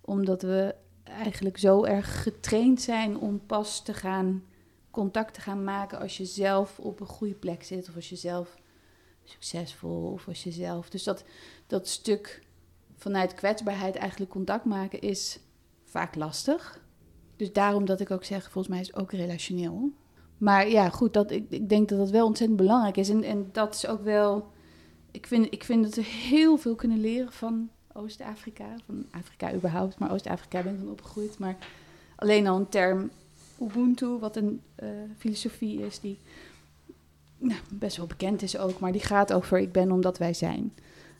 [0.00, 0.74] Omdat we
[1.10, 4.44] eigenlijk zo erg getraind zijn om pas te gaan
[4.90, 8.16] contact te gaan maken als je zelf op een goede plek zit of als je
[8.16, 8.56] zelf
[9.24, 10.90] succesvol of als je zelf.
[10.90, 11.24] Dus dat,
[11.66, 12.42] dat stuk
[12.96, 15.38] vanuit kwetsbaarheid eigenlijk contact maken is
[15.84, 16.80] vaak lastig.
[17.36, 19.92] Dus daarom dat ik ook zeg, volgens mij is het ook relationeel.
[20.38, 23.08] Maar ja, goed, dat, ik, ik denk dat dat wel ontzettend belangrijk is.
[23.08, 24.50] En, en dat is ook wel.
[25.10, 29.98] Ik vind, ik vind dat we heel veel kunnen leren van Oost-Afrika, van Afrika überhaupt,
[29.98, 31.38] maar Oost-Afrika ben ik dan opgegroeid.
[31.38, 31.56] Maar
[32.16, 33.10] alleen al een term
[33.60, 36.18] Ubuntu, wat een uh, filosofie is die
[37.38, 40.72] nou, best wel bekend is ook, maar die gaat over ik ben omdat wij zijn.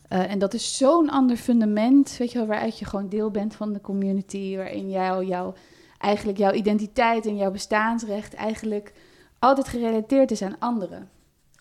[0.07, 3.55] Eh, en dat is zo'n ander fundament, weet je wel, waaruit je gewoon deel bent
[3.55, 5.53] van de community, waarin jou, jouw
[5.97, 8.93] eigenlijk jouw identiteit en jouw bestaansrecht eigenlijk
[9.39, 11.09] altijd gerelateerd is aan anderen.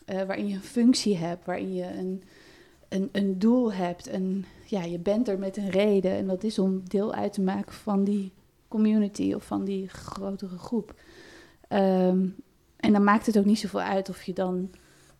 [0.06, 2.22] Uh, waarin je een functie hebt, waarin je een,
[2.88, 4.06] een, een doel hebt.
[4.06, 6.12] En ja, je bent er met een reden.
[6.12, 8.32] En dat is om deel uit te maken van die
[8.68, 10.94] community of van die grotere groep.
[11.68, 12.36] Um,
[12.76, 14.70] en dan maakt het ook niet zoveel uit of je dan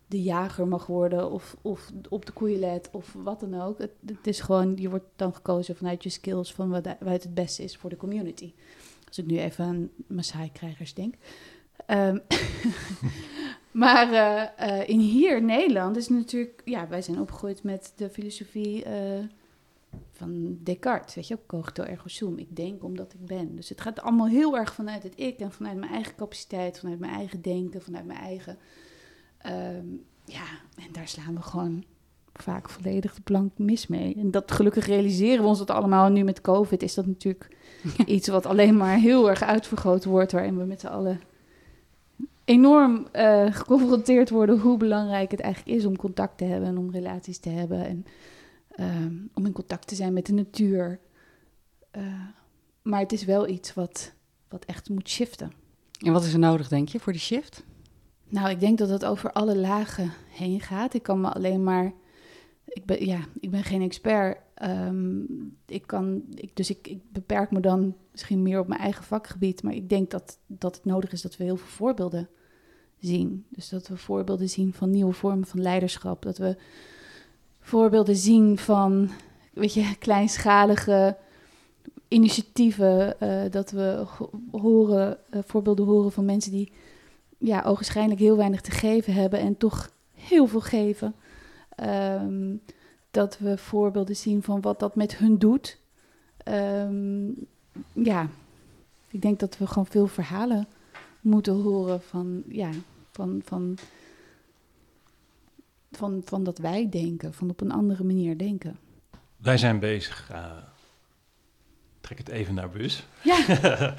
[0.07, 3.79] de jager mag worden of, of op de koeien let of wat dan ook.
[3.79, 7.35] Het, het, is gewoon, je wordt dan gekozen vanuit je skills van wat, wat het
[7.35, 8.53] beste is voor de community.
[9.07, 11.15] Als ik nu even aan Maasai-krijgers denk.
[11.87, 12.21] Um,
[13.83, 14.13] maar
[14.61, 18.93] uh, in hier Nederland is natuurlijk, ja, wij zijn opgegroeid met de filosofie uh,
[20.21, 22.39] van Descartes, weet je ook, cogito ergo sum.
[22.39, 23.57] Ik denk omdat ik ben.
[23.57, 26.99] Dus het gaat allemaal heel erg vanuit het ik en vanuit mijn eigen capaciteit, vanuit
[26.99, 28.59] mijn eigen denken, vanuit mijn eigen.
[29.47, 30.45] Um, ja,
[30.77, 31.85] en daar slaan we gewoon
[32.33, 34.15] vaak volledig de plank mis mee.
[34.15, 36.07] En dat gelukkig realiseren we ons dat allemaal.
[36.07, 37.57] En nu met COVID is dat natuurlijk
[38.07, 41.21] iets wat alleen maar heel erg uitvergroot wordt, waarin we met z'n allen
[42.45, 46.91] enorm uh, geconfronteerd worden hoe belangrijk het eigenlijk is om contact te hebben en om
[46.91, 48.05] relaties te hebben en
[48.81, 51.01] uh, om in contact te zijn met de natuur.
[51.97, 52.25] Uh,
[52.83, 54.13] maar het is wel iets wat,
[54.49, 55.53] wat echt moet shiften.
[55.99, 57.65] En wat is er nodig, denk je, voor die shift?
[58.29, 60.95] Nou, ik denk dat het over alle lagen heen gaat.
[60.95, 61.93] Ik kan me alleen maar.
[62.65, 64.39] Ik ben, ja, ik ben geen expert.
[64.63, 69.05] Um, ik kan, ik, dus ik, ik beperk me dan misschien meer op mijn eigen
[69.05, 69.63] vakgebied.
[69.63, 72.29] Maar ik denk dat, dat het nodig is dat we heel veel voorbeelden
[72.99, 73.47] zien.
[73.49, 76.23] Dus dat we voorbeelden zien van nieuwe vormen van leiderschap.
[76.23, 76.57] Dat we
[77.71, 79.11] voorbeelden zien van,
[79.53, 81.17] weet je, kleinschalige
[82.09, 83.17] initiatieven.
[83.23, 84.07] Uh, dat we
[84.51, 86.73] horen, uh, voorbeelden horen van mensen die
[87.39, 91.15] ja, ogenschijnlijk heel weinig te geven hebben en toch heel veel geven.
[92.23, 92.61] Um,
[93.11, 95.79] dat we voorbeelden zien van wat dat met hun doet.
[96.45, 97.35] Um,
[97.93, 98.29] ja,
[99.11, 100.69] ik denk dat we gewoon veel verhalen
[101.21, 102.71] moeten horen van, ja,
[103.11, 103.79] van, van,
[105.91, 108.79] van, van dat wij denken, van op een andere manier denken.
[109.37, 110.29] Wij zijn bezig.
[110.33, 110.45] Uh,
[112.01, 113.05] trek het even naar bus.
[113.23, 113.37] Ja.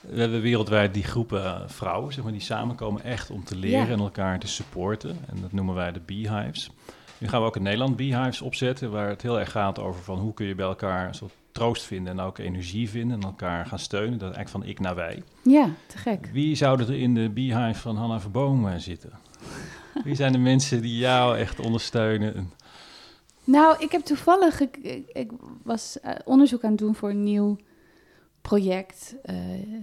[0.00, 3.86] We hebben wereldwijd die groepen uh, vrouwen, zeg maar, die samenkomen echt om te leren
[3.86, 3.92] Ja.
[3.92, 5.18] en elkaar te supporten.
[5.26, 6.70] En dat noemen wij de beehives.
[7.18, 10.18] Nu gaan we ook in Nederland beehives opzetten, waar het heel erg gaat over van
[10.18, 13.66] hoe kun je bij elkaar een soort troost vinden en ook energie vinden en elkaar
[13.66, 14.18] gaan steunen.
[14.18, 15.22] Dat is eigenlijk van ik naar wij.
[15.42, 16.28] Ja, te gek.
[16.32, 19.10] Wie zouden er in de beehive van Hanna Verboom eh, zitten?
[20.04, 22.34] Wie zijn de mensen die jou echt ondersteunen?
[22.34, 22.50] En-
[23.44, 25.30] Nou, ik heb toevallig, ik,
[25.62, 27.56] was eh, onderzoek aan het doen voor een nieuw
[28.40, 29.36] project, eh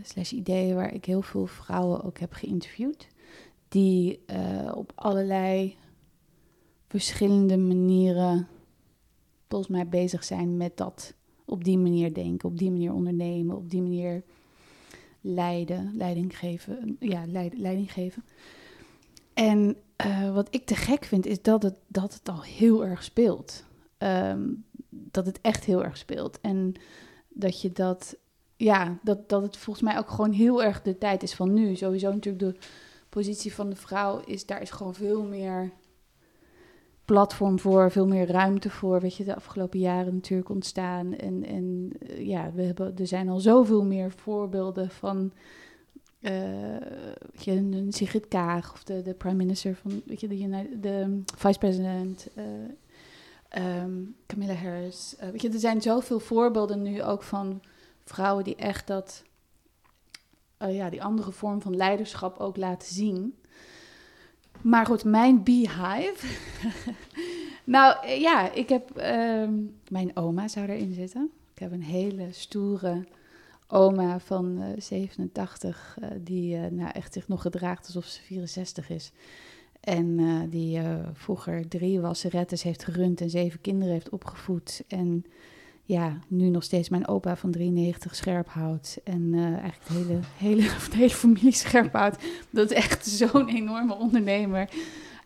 [0.03, 3.07] slash idee, waar ik heel veel vrouwen ook heb geïnterviewd.
[3.67, 5.75] Die eh, op allerlei
[6.87, 8.47] verschillende manieren
[9.49, 11.13] volgens mij bezig zijn met dat
[11.45, 14.23] op die manier denken, op die manier ondernemen, op die manier
[15.21, 16.95] leiden, leiding geven.
[16.99, 18.23] Ja, leid, leiding geven.
[19.33, 23.03] En eh, wat ik te gek vind, is dat het, dat het al heel erg
[23.03, 23.63] speelt.
[23.97, 24.49] Ehm,
[24.89, 26.41] dat het echt heel erg speelt.
[26.41, 26.73] En
[27.29, 28.15] dat je dat,
[28.55, 31.75] ja, dat, dat het volgens mij ook gewoon heel erg de tijd is van nu.
[31.75, 32.59] Sowieso natuurlijk de
[33.09, 35.71] positie van de vrouw is, daar is gewoon veel meer
[37.05, 39.01] platform voor, veel meer ruimte voor.
[39.01, 41.15] Weet je, de afgelopen jaren natuurlijk ontstaan.
[41.15, 45.31] En, en eh, ja, we hebben, er zijn al zoveel meer voorbeelden van
[47.33, 51.21] je, een Sigrid Kaag of de, de prime minister van, weet je, de, United, de
[51.37, 52.45] vice president, eh,
[53.49, 53.91] ehm,
[54.27, 55.15] Camilla Harris.
[55.17, 57.61] Eh, weet je, er zijn zoveel voorbeelden nu ook van
[58.03, 59.23] vrouwen die echt dat,
[60.57, 63.35] eh, ja, die andere vorm van leiderschap ook laten zien.
[64.61, 66.27] Maar goed, mijn beehive.
[67.63, 69.53] nou eh, ja, ik heb ehm,
[69.87, 71.31] mijn oma zou erin zitten.
[71.53, 73.05] Ik heb een hele stoere
[73.73, 78.89] oma van eh, 87, eh, die eh, nou echt zich nog gedraagt alsof ze 64
[78.89, 79.11] is.
[79.83, 84.83] En eh, die eh, vroeger drie wasserettes heeft gerund en zeven kinderen heeft opgevoed.
[84.87, 85.25] En
[85.83, 88.99] ja, nu nog steeds mijn opa van 93 scherp houdt.
[89.03, 92.23] En eh, eigenlijk de hele, hele, de hele familie scherp houdt.
[92.49, 94.69] Dat is echt zo'n enorme ondernemer.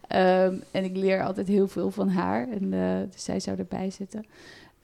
[0.07, 2.49] Ehm, en ik leer altijd heel veel van haar.
[2.49, 4.25] En eh, dus zij zou erbij zitten.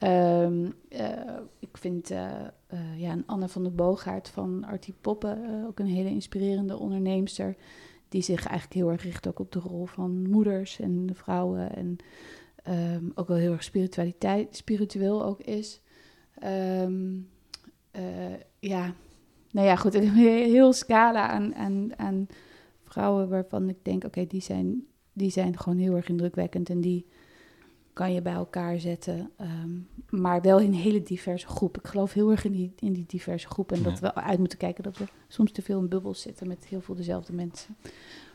[0.04, 2.30] Ehm, eh, ik vind eh,
[2.66, 7.56] eh, ja, Anne van der Boogaard van Artie Poppen ook een hele inspirerende onderneemster.
[8.08, 11.76] Die zich eigenlijk heel erg richt ook op de rol van moeders en de vrouwen.
[11.76, 11.96] En
[12.62, 15.80] ehm, ook wel heel erg spiritualiteit, spiritueel ook is.
[16.38, 17.20] Ehm,
[17.90, 18.94] eh, ja,
[19.50, 19.94] nou ja, goed.
[19.94, 20.08] Een
[20.56, 21.28] heel scala
[21.96, 22.26] aan
[22.82, 26.70] vrouwen waarvan ik denk, oké, die, zijn, die zijn gewoon heel erg indrukwekkend.
[26.70, 27.06] En die,
[27.94, 29.30] kan je bij elkaar zetten.
[29.36, 29.70] ehm,
[30.08, 31.78] maar wel in een hele diverse groep.
[31.78, 33.72] Ik geloof heel erg in die, in die diverse groep.
[33.72, 36.66] En dat we uit moeten kijken dat we soms te veel in bubbels zitten met
[36.66, 37.76] heel veel dezelfde mensen.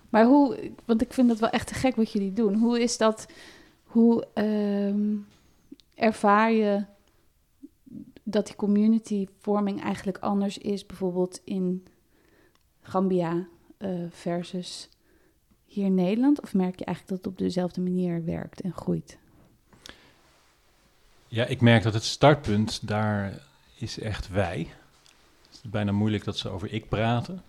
[0.09, 2.55] Maar hoe, want ik vind dat wel echt te gek wat jullie doen.
[2.55, 3.25] Hoe is dat,
[3.83, 5.15] hoe ehm,
[5.93, 6.85] ervaar je
[8.23, 11.85] dat die communityvorming eigenlijk anders is, bijvoorbeeld in
[12.81, 14.89] Gambia eh, versus
[15.65, 16.41] hier in Nederland?
[16.41, 19.17] Of merk je eigenlijk dat het op dezelfde manier werkt en groeit?
[21.31, 23.33] Ja, ik merk dat het startpunt daar
[23.75, 24.67] is echt wij.
[25.45, 27.41] Het is bijna moeilijk dat ze over ik praten.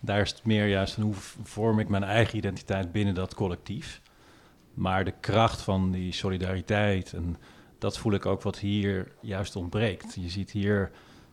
[0.00, 4.00] Daar is het meer juist van hoe vorm ik mijn eigen identiteit binnen dat collectief.
[4.74, 7.36] Maar de kracht van die solidariteit en
[7.78, 10.14] dat voel ik ook wat hier juist ontbreekt.
[10.14, 10.90] Je ziet hier,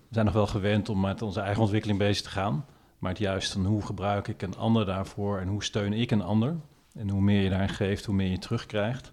[0.08, 2.65] we zijn nog wel gewend om met onze eigen ontwikkeling bezig te gaan.
[2.99, 6.21] Maar het juist van hoe gebruik ik een ander daarvoor en hoe steun ik een
[6.21, 6.56] ander.
[6.93, 9.10] En hoe meer je daarin geeft, hoe meer je terugkrijgt.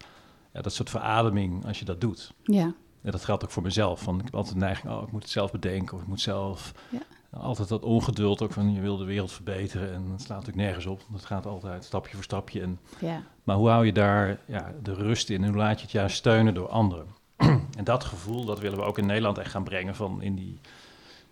[0.57, 2.33] Ja, dat soort verademing als je dat doet.
[2.43, 4.01] Ja, En dat geldt ook voor mezelf.
[4.01, 6.21] Van, ik heb altijd de neiging, oh, ik moet het zelf bedenken of ik moet
[6.21, 6.73] zelf...
[6.89, 6.99] Ja.
[7.31, 10.87] Altijd dat ongeduld ook van je wil de wereld verbeteren en het slaat natuurlijk nergens
[10.87, 11.03] op.
[11.13, 12.61] Dat gaat altijd stapje voor stapje.
[12.61, 15.83] En, ja, maar hoe hou je daar ja, de rust in en hoe laat je
[15.83, 17.07] het juist steunen door anderen?
[17.79, 20.61] en dat gevoel, dat willen we ook in Nederland echt gaan brengen van in die,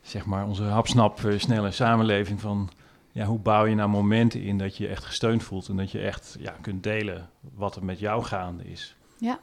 [0.03, 2.71] zeg maar, onze hapsnap eh, snelle samenleving van...
[3.13, 5.91] Ja, hoe bouw je nou momenten in dat je je echt gesteund voelt en dat
[5.91, 8.97] je echt ja, kunt delen wat er met jou gaande is?
[9.19, 9.41] Ja.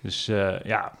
[0.00, 0.92] Dus eh, ja,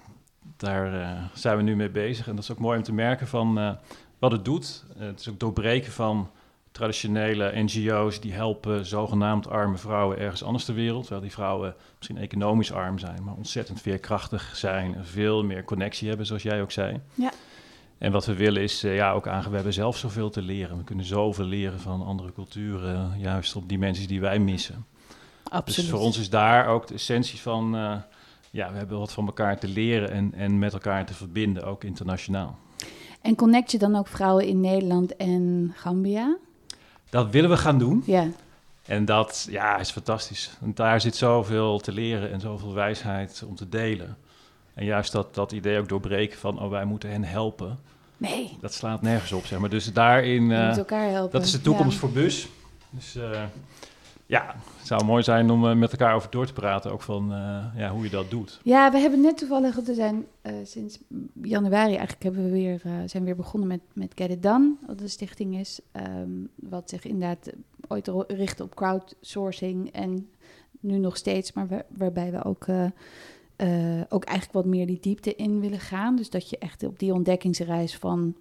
[0.56, 2.28] daar eh, zijn we nu mee bezig.
[2.28, 3.70] En dat is ook mooi om te merken van eh,
[4.18, 4.84] wat het doet.
[4.98, 6.30] Het is ook doorbreken van
[6.72, 11.00] traditionele NGO's die helpen zogenaamd arme vrouwen ergens anders ter wereld.
[11.00, 16.08] Terwijl die vrouwen misschien economisch arm zijn, maar ontzettend veerkrachtig zijn en veel meer connectie
[16.08, 17.00] hebben, zoals jij ook zei.
[17.14, 17.32] Ja.
[17.98, 20.76] En wat we willen is ja, ook aangeven, we hebben zelf zoveel te leren.
[20.76, 24.86] We kunnen zoveel leren van andere culturen, juist op dimensies die wij missen.
[25.54, 25.80] Absoluut.
[25.80, 27.96] Dus voor ons is daar ook de essentie van, eh,
[28.50, 31.84] ja, we hebben wat van elkaar te leren en, en met elkaar te verbinden, ook
[31.84, 32.58] internationaal.
[33.20, 36.36] En connect je dan ook vrouwen in Nederland en Gambia?
[37.10, 38.02] Dat willen we gaan doen.
[38.06, 38.26] Ja,
[38.86, 40.50] En dat ja, is fantastisch.
[40.60, 44.16] Want daar zit zoveel te leren en zoveel wijsheid om te delen.
[44.74, 47.78] En juist dat, dat idee ook doorbreken van, oh, wij moeten hen helpen.
[48.16, 49.68] nee, Dat slaat nergens op, zeg maar.
[49.70, 51.32] Dus daarin, moet elkaar helpen.
[51.32, 51.98] dat is de toekomst Ja.
[51.98, 52.48] voor bus.
[52.90, 53.42] Dus eh,
[54.26, 56.92] ja, het zou mooi zijn om eh, met elkaar over door te praten.
[56.92, 58.60] Ook van eh, ja, hoe je dat doet.
[58.62, 60.98] Ja, we hebben net toevallig, we zijn eh, sinds
[61.42, 65.00] januari eigenlijk hebben we weer, zijn we weer begonnen met, met Get It Done, wat
[65.00, 67.52] een stichting is, ehm, wat zich inderdaad
[67.88, 70.28] ooit richtte op crowdsourcing en
[70.80, 72.84] nu nog steeds, maar wa- waarbij we ook, eh,
[73.56, 76.16] eh, ook eigenlijk wat meer die diepte in willen gaan.
[76.16, 78.34] Dus dat je echt op die ontdekkingsreis van,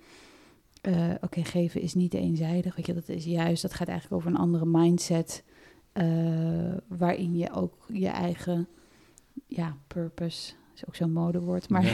[0.81, 4.31] eh, oké, geven is niet eenzijdig, weet je, dat is juist, dat gaat eigenlijk over
[4.35, 5.43] een andere mindset,
[5.93, 6.05] eh,
[6.87, 8.67] waarin je ook je eigen
[9.47, 11.91] ja, purpose is ook zo'n modewoord, maar Ja.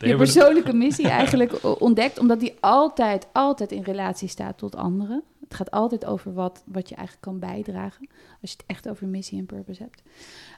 [0.08, 5.22] je persoonlijke missie eigenlijk ontdekt, omdat die altijd, altijd in relatie staat tot anderen.
[5.40, 8.08] Het gaat altijd over wat, wat je eigenlijk kan bijdragen,
[8.40, 10.02] als je het echt over missie en purpose hebt.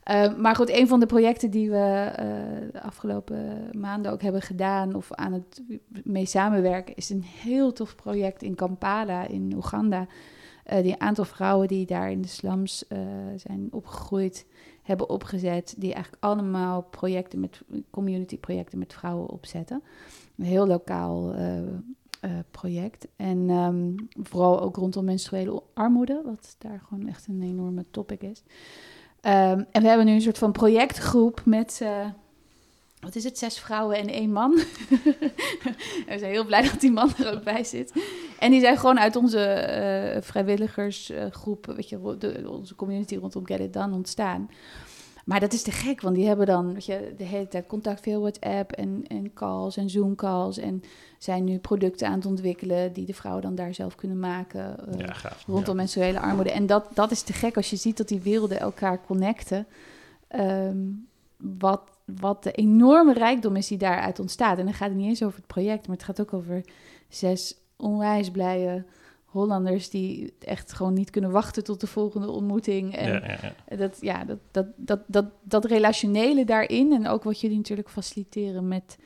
[0.02, 2.26] Eh, maar goed, een van de projecten die we eh,
[2.72, 5.62] de afgelopen maanden ook hebben gedaan of aan het
[6.04, 10.06] mee samenwerken, is een heel tof project in Kampala in Oeganda.
[10.64, 12.98] Eh, die aantal vrouwen die daar in de slums eh,
[13.36, 14.46] zijn opgegroeid,
[14.82, 19.82] hebben opgezet, die eigenlijk allemaal projecten met community projecten met vrouwen opzetten.
[20.36, 23.06] Een heel lokaal eh, project.
[23.16, 28.42] En ehm, vooral ook rondom menstruele armoede, wat daar gewoon echt een enorme topic is.
[29.20, 31.82] Ehm, en we hebben nu een soort van projectgroep met,
[33.04, 34.50] wat is het, zes vrouwen en één man.
[36.08, 37.92] we zijn heel blij dat die man er ook bij zit.
[38.38, 43.60] En die zijn gewoon uit onze eh, vrijwilligersgroep, weet je, de, onze community rondom Get
[43.60, 44.50] It Done ontstaan.
[45.24, 48.00] Maar dat is te gek, want die hebben dan weet je, de hele tijd contact
[48.00, 50.58] via WhatsApp en, en calls en Zoom-calls.
[50.58, 50.82] En
[51.18, 54.88] zijn nu producten aan het ontwikkelen die de vrouwen dan daar zelf kunnen maken.
[54.92, 55.44] eh, Ja, gaaf.
[55.46, 55.74] rondom Ja.
[55.74, 56.50] menstruele armoede.
[56.50, 59.66] En dat, dat is te gek als je ziet dat die werelden elkaar connecten.
[60.28, 60.76] Ehm,
[61.58, 64.58] wat, wat de enorme rijkdom is die daaruit ontstaat.
[64.58, 66.64] En dan gaat het niet eens over het project, maar het gaat ook over
[67.08, 68.84] zes onwijs blije
[69.24, 72.96] Hollanders die echt gewoon niet kunnen wachten tot de volgende ontmoeting.
[72.96, 73.76] En Ja, ja, ja.
[73.76, 78.68] dat, ja, dat, dat, dat, dat, dat relationele daarin en ook wat jullie natuurlijk faciliteren
[78.68, 78.96] met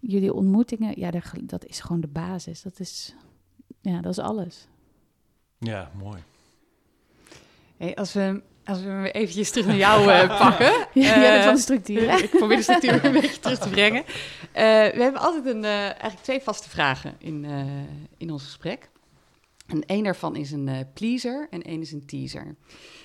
[0.00, 2.62] jullie ontmoetingen, ja, dat is gewoon de basis.
[2.62, 3.14] Dat is,
[3.80, 4.68] ja, dat is alles.
[5.58, 6.22] ja, mooi.
[7.76, 10.72] Hey, als, we, als we eventjes terug naar jou eh, pakken.
[10.92, 12.16] Ja, jij bent Eh, van de structuur, hè?
[12.22, 14.04] ik probeer de structuur een beetje terug te brengen.
[14.52, 14.64] Eh,
[14.94, 17.66] we hebben altijd een, eh, eigenlijk twee vaste vragen in, eh,
[18.16, 18.88] in ons gesprek.
[19.66, 22.44] En één daarvan is een eh, pleaser en één is een teaser.
[22.44, 22.54] Nou,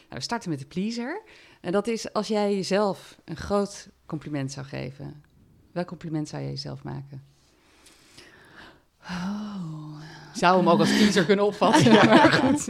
[0.09, 1.21] we starten met de pleaser.
[1.61, 5.23] En dat is als jij jezelf een groot compliment zou geven,
[5.71, 7.23] welk compliment zou je jezelf maken?
[9.09, 10.01] Oh.
[10.33, 11.91] Zou hem ook als teaser kunnen opvatten.
[11.93, 12.69] ja, maar goed.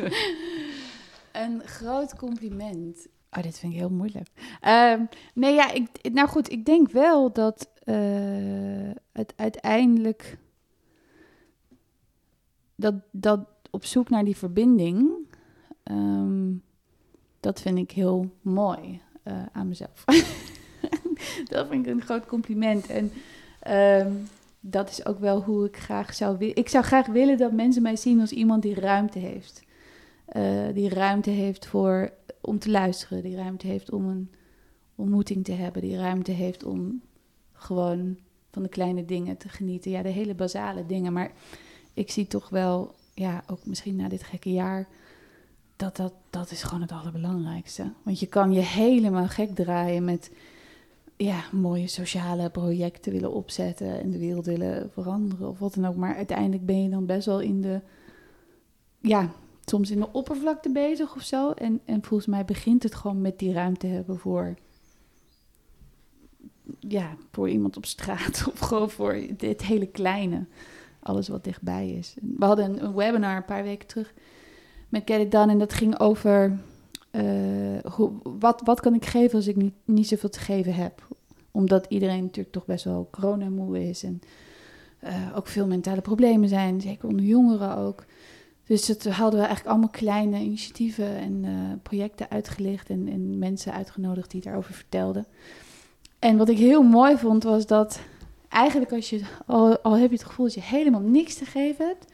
[1.34, 3.08] Een groot compliment.
[3.32, 4.28] Oh, dit vind ik heel moeilijk.
[4.62, 10.38] Ehm, nee, ja, ik, nou goed, ik denk wel dat eh, het uiteindelijk
[12.76, 13.40] dat, dat
[13.72, 15.12] op zoek naar die verbinding,
[15.84, 16.52] ehm,
[17.40, 20.04] dat vind ik heel mooi eh, aan mezelf.
[21.50, 22.88] dat vind ik een groot compliment.
[22.88, 23.12] En
[23.60, 24.12] ehm,
[24.60, 26.56] dat is ook wel hoe ik graag zou willen.
[26.56, 29.64] Ik zou graag willen dat mensen mij zien als iemand die ruimte heeft.
[30.34, 33.24] Eh, die ruimte heeft voor, om te luisteren.
[33.24, 34.32] Die ruimte heeft om een
[34.96, 35.82] ontmoeting te hebben.
[35.82, 37.02] Die ruimte heeft om
[37.54, 38.18] gewoon
[38.52, 39.92] van de kleine dingen te genieten.
[39.92, 41.14] Ja, de hele basale dingen.
[41.14, 41.32] Maar
[41.94, 44.88] ik zie toch wel, ja, ook misschien na dit gekke jaar,
[45.76, 47.92] dat dat, dat is gewoon het allerbelangrijkste.
[48.04, 50.32] Want je kan je helemaal gek draaien met
[51.18, 55.96] ja, mooie sociale projecten willen opzetten en de wereld willen veranderen of wat dan ook.
[55.96, 57.82] Maar uiteindelijk ben je dan best wel in de,
[59.00, 59.32] ja,
[59.66, 61.52] soms in de oppervlakte bezig of zo.
[61.52, 64.56] En, en volgens mij begint het gewoon met die ruimte hebben voor,
[66.80, 70.46] ja, voor iemand op straat of gewoon voor dit hele kleine.
[71.00, 72.16] Alles wat dichtbij is.
[72.38, 74.14] We hadden een, webinar een paar weken terug
[74.90, 76.60] met Get It en dat ging over
[77.12, 81.08] uh, hoe, wat, wat kan ik geven als ik niet, niet zoveel te geven heb?
[81.52, 84.22] Omdat iedereen natuurlijk toch best wel coronamoe is en
[85.04, 88.06] uh, ook veel mentale problemen zijn, zeker onder jongeren ook.
[88.66, 91.52] Dus dat hadden we eigenlijk allemaal kleine initiatieven en uh,
[91.82, 95.26] projecten uitgelicht en, en, mensen uitgenodigd die daarover vertelden.
[96.20, 98.00] En wat ik heel mooi vond was dat
[98.50, 102.06] eigenlijk als je, al, heb je het gevoel dat je helemaal niks te geven hebt,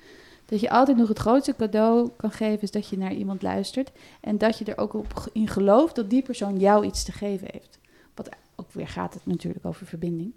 [0.46, 3.92] dat je altijd nog het grootste cadeau kan geven, is dat je naar iemand luistert.
[4.22, 7.48] En dat je er ook op in gelooft dat die persoon jou iets te geven
[7.52, 7.80] heeft.
[8.14, 10.34] Wat ook weer gaat het natuurlijk over verbinding.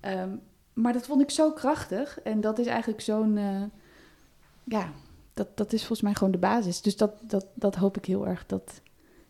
[0.00, 0.40] Um,
[0.72, 2.20] maar dat vond ik zo krachtig.
[2.20, 3.36] En dat is eigenlijk zo'n.
[3.36, 3.62] Uh,
[4.64, 4.92] ja,
[5.34, 6.80] dat, dat is volgens mij gewoon de basis.
[6.80, 8.80] Dus dat, dat, dat hoop ik heel erg dat,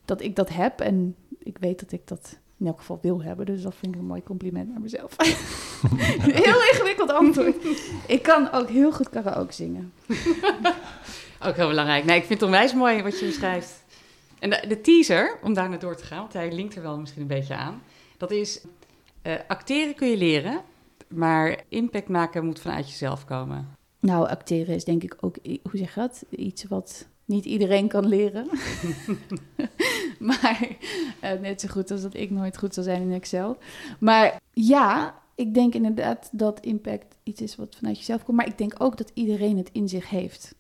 [0.05, 0.81] dat ik dat heb.
[0.81, 3.47] En ik weet dat ik dat in elk geval wil hebben.
[3.47, 5.17] Dus dat vind ik een mooi compliment naar mezelf.
[6.43, 7.57] heel ingewikkeld antwoord.
[8.07, 9.93] ik kan ook heel goed karaoke zingen.
[11.47, 12.05] ook heel belangrijk.
[12.05, 13.85] Nee, ik vind het onwijs mooi wat je beschrijft.
[14.39, 17.23] En de, teaser, om daar naar door te gaan, want hij linkt er wel misschien
[17.23, 17.83] een beetje aan.
[18.17, 18.65] Dat is,
[19.23, 20.61] uh, acteren kun je leren,
[21.09, 23.77] maar impact maken moet vanuit jezelf komen.
[24.05, 26.25] Nou, acteren is denk ik ook, hoe zeg je dat?
[26.31, 28.47] Iets wat niet iedereen kan leren.
[30.19, 30.69] maar
[31.25, 33.57] uh, net zo goed als dat ik nooit goed zal zijn in Excel.
[33.99, 38.37] Maar ja, ik denk inderdaad dat impact iets is wat vanuit jezelf komt.
[38.37, 40.55] Maar ik denk ook dat iedereen het in zich heeft.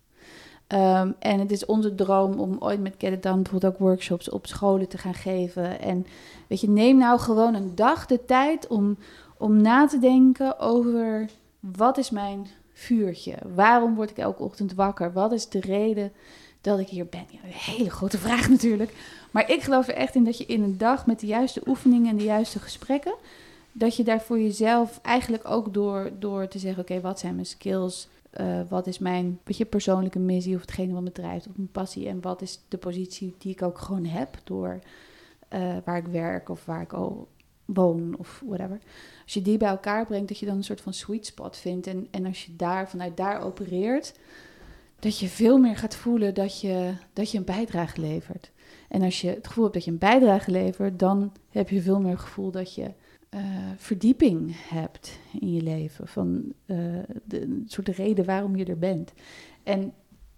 [0.68, 4.30] Um, en het is onze droom om ooit met Get It Done bijvoorbeeld ook workshops
[4.30, 5.80] op scholen te gaan geven.
[5.80, 6.06] En
[6.46, 8.96] weet je, neem nou gewoon een dag de tijd om,
[9.38, 11.28] om na te denken over
[11.60, 12.46] wat is mijn
[12.84, 13.34] vuurtje?
[13.54, 15.12] Waarom word ik elke ochtend wakker?
[15.12, 16.12] Wat is de reden
[16.60, 17.26] dat ik hier ben?
[17.30, 18.92] Ja, een hele grote vraag natuurlijk.
[19.30, 22.10] Maar ik geloof er echt in dat je in een dag met de juiste oefeningen
[22.10, 23.14] en de juiste gesprekken,
[23.72, 27.46] dat je daar voor jezelf eigenlijk ook door, door te zeggen: oké, wat zijn mijn
[27.46, 28.08] skills?
[28.40, 31.72] Uh, wat is mijn weet je, persoonlijke missie of hetgene wat me drijft of mijn
[31.72, 32.08] passie?
[32.08, 34.78] En wat is de positie die ik ook gewoon heb door
[35.54, 37.28] uh, waar ik werk of waar ik al
[37.64, 38.78] woon of whatever.
[39.22, 41.86] Als je die bij elkaar brengt, dat je dan een soort van sweet spot vindt.
[41.86, 44.14] En, en als je daar vanuit daar opereert,
[44.98, 48.52] dat je veel meer gaat voelen dat je, dat je een bijdrage levert.
[48.88, 52.00] En als je het gevoel hebt dat je een bijdrage levert, dan heb je veel
[52.00, 52.90] meer gevoel dat je
[53.30, 53.40] uh,
[53.76, 56.08] verdieping hebt in je leven.
[56.08, 59.12] Van uh, de soort reden waarom je er bent.
[59.62, 59.92] En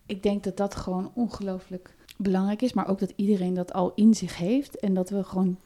[0.06, 2.72] ik denk dat dat gewoon ongelooflijk belangrijk is.
[2.72, 4.76] Maar ook dat iedereen dat al in zich heeft.
[4.76, 5.58] En dat we gewoon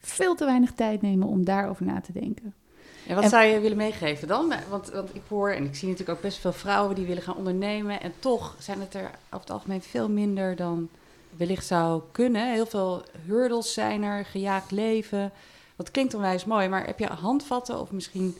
[0.00, 2.54] veel te weinig tijd nemen om daarover na te denken.
[3.08, 4.52] En wat zou je willen meegeven dan?
[4.70, 7.36] Want, want ik hoor en ik zie natuurlijk ook best veel vrouwen die willen gaan
[7.36, 8.00] ondernemen.
[8.00, 10.88] En toch zijn het er over het algemeen veel minder dan
[11.36, 12.52] wellicht zou kunnen.
[12.52, 15.32] Heel veel hurdles zijn er, gejaagd leven.
[15.76, 18.36] Wat klinkt onwijs mooi, maar heb je handvatten of misschien...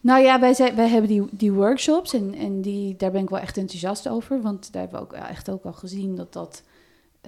[0.00, 3.30] Nou ja, wij, zijn, wij hebben die, die workshops en, en die, daar ben ik
[3.30, 4.42] wel echt enthousiast over.
[4.42, 6.62] Want daar hebben we ook echt ook al gezien dat dat,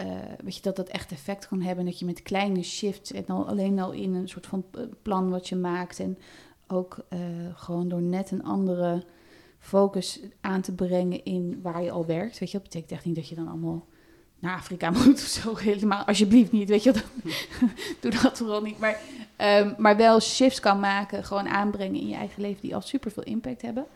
[0.01, 0.07] uh,
[0.45, 1.85] weet je, dat dat echt effect kan hebben.
[1.85, 4.65] Dat je met kleine shifts en al, alleen al in een soort van
[5.03, 6.01] plan wat je maakt.
[6.01, 6.19] En
[6.67, 7.21] ook uh,
[7.55, 9.05] gewoon door net een andere
[9.59, 12.39] focus aan te brengen in waar je al werkt.
[12.39, 13.87] Weet je, dat betekent echt niet dat je dan allemaal
[14.39, 15.57] naar Afrika moet of zo.
[15.57, 16.93] Helemaal, alsjeblieft niet, weet je.
[16.93, 17.05] Dat,
[18.01, 18.79] doe dat vooral niet.
[18.79, 19.01] Maar,
[19.39, 23.11] um, maar wel shifts kan maken, gewoon aanbrengen in je eigen leven die al super
[23.11, 23.87] veel impact hebben.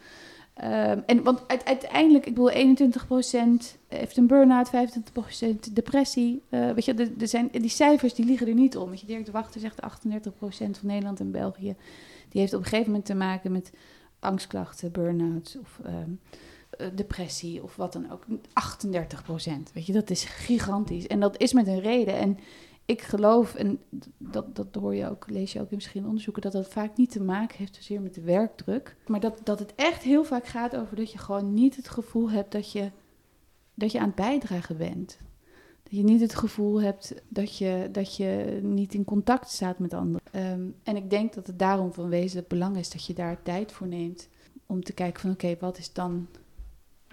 [0.58, 6.42] Ehm, en want uiteindelijk, ik bedoel, 21% heeft een burn-out, 25% depressie.
[6.50, 8.90] Uh, weet je, er, zijn, die cijfers die liggen er niet om.
[8.90, 9.84] Weet je, Dirk de Wachter zegt 38%
[10.50, 11.76] van Nederland en België.
[12.28, 13.72] Die heeft op een gegeven moment te maken met
[14.18, 16.10] angstklachten, burn-out of ehm,
[16.70, 18.24] eh, depressie of wat dan ook.
[18.52, 19.72] 38%.
[19.74, 21.06] Weet je, dat is gigantisch.
[21.06, 22.14] En dat is met een reden.
[22.14, 22.38] En
[22.88, 23.80] ik geloof, en
[24.18, 27.22] dat, dat hoor je ook, lees je ook in onderzoeken, dat dat vaak niet te
[27.22, 28.96] maken heeft zozeer met de werkdruk.
[29.06, 32.30] Maar dat, dat het echt heel vaak gaat over dat je gewoon niet het gevoel
[32.30, 32.90] hebt dat je,
[33.74, 35.18] dat je aan het bijdragen bent.
[35.82, 39.94] Dat je niet het gevoel hebt dat je, dat je niet in contact staat met
[39.94, 40.26] anderen.
[40.32, 43.72] Ehm, en ik denk dat het daarom van wezenlijk belang is dat je daar tijd
[43.72, 44.28] voor neemt.
[44.66, 46.28] Om te kijken van oké, wat is dan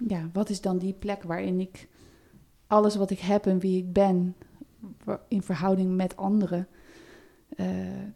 [0.06, 1.88] ja, wat is dan die plek waarin ik
[2.66, 4.36] alles wat ik heb en wie ik ben
[5.28, 6.66] in verhouding met anderen
[7.56, 7.66] uh,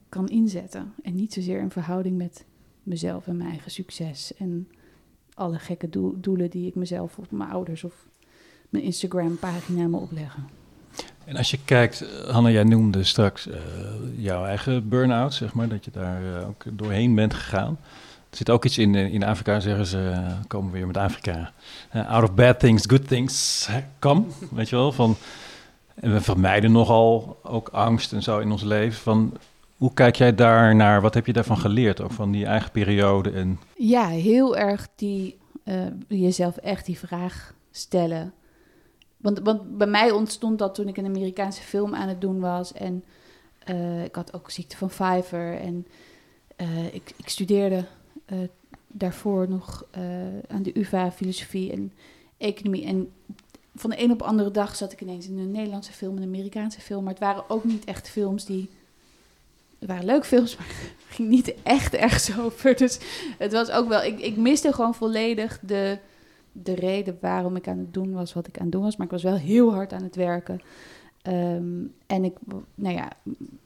[0.08, 0.94] kan inzetten.
[1.02, 2.44] En niet zozeer in verhouding met
[2.82, 4.34] mezelf en mijn eigen succes.
[4.34, 4.68] En
[5.34, 8.08] alle gekke doelen die ik mezelf of mijn ouders of
[8.68, 10.48] mijn Instagram-pagina me opleggen.
[11.24, 13.54] En als je kijkt, Hanna, jij noemde straks uh,
[14.16, 17.78] jouw eigen burn-out, zeg maar, dat je daar ook doorheen bent gegaan.
[18.30, 21.52] Er zit ook iets in, in Afrika, zeggen ze, komen we weer met Afrika.
[21.92, 25.16] out of bad things, good things come, weet je wel, van
[26.00, 29.00] en we vermijden nogal ook angst en zo in ons leven.
[29.00, 29.36] Van,
[29.76, 31.00] hoe kijk jij daar naar?
[31.00, 32.00] Wat heb je daarvan geleerd?
[32.00, 33.30] Ook van die eigen periode?
[33.30, 33.58] En...
[33.76, 35.74] Ja, heel erg die, uh,
[36.08, 38.32] jezelf echt die vraag stellen.
[39.16, 42.72] Want, want bij mij ontstond dat toen ik een Amerikaanse film aan het doen was.
[42.72, 43.04] En
[43.70, 45.58] uh, ik had ook ziekte van Fiverr.
[45.58, 45.86] En
[46.56, 47.84] uh, ik, ik, studeerde
[48.86, 49.84] daarvoor nog
[50.48, 51.92] aan de UvA filosofie en
[52.38, 52.84] economie.
[52.84, 53.12] En
[53.80, 56.22] van de een op de andere dag zat ik ineens in een Nederlandse film, een
[56.22, 57.02] Amerikaanse film.
[57.04, 58.68] Maar het waren ook niet echt films die.
[59.78, 62.76] Het waren leuke films, maar het ging niet echt ergens over.
[62.76, 62.98] Dus
[63.38, 64.02] het was ook wel.
[64.02, 65.98] Ik, ik miste gewoon volledig de,
[66.52, 68.96] de reden waarom ik aan het doen was wat ik aan het doen was.
[68.96, 70.60] Maar ik was wel heel hard aan het werken.
[71.22, 72.36] Ehm, en ik,
[72.74, 73.12] nou ja,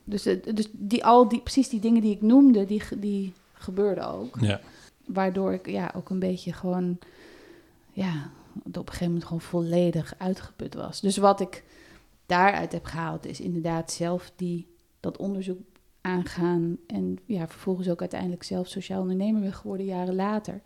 [0.05, 0.23] dus,
[0.55, 4.37] dus die, al die, precies die dingen die ik noemde, die, die gebeurden ook.
[4.41, 4.61] Ja.
[5.05, 6.99] Waardoor ik ja, ook een beetje gewoon,
[7.93, 8.31] ja,
[8.63, 11.01] op een gegeven moment gewoon volledig uitgeput was.
[11.01, 11.65] Dus wat ik
[12.27, 14.67] daaruit heb gehaald is inderdaad zelf die,
[15.01, 15.59] dat onderzoek
[16.01, 16.77] aangaan.
[16.87, 20.63] En ja, vervolgens ook uiteindelijk zelf sociaal ondernemer ben geworden jaren later.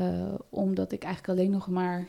[0.00, 2.08] Uh, omdat ik eigenlijk alleen nog maar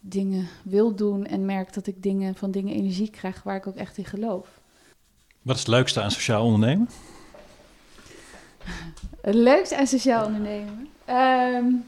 [0.00, 3.76] dingen wil doen en merk dat ik dingen, van dingen energie krijg waar ik ook
[3.76, 4.60] echt in geloof.
[5.42, 6.88] Wat is het leukste aan sociaal ondernemen?
[9.20, 10.88] Het leukste aan sociaal ondernemen?
[11.08, 11.84] Um,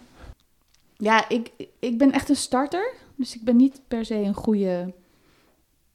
[0.96, 2.92] ja, ik, ik ben echt een starter.
[3.14, 4.92] Dus ik ben niet per se een goede.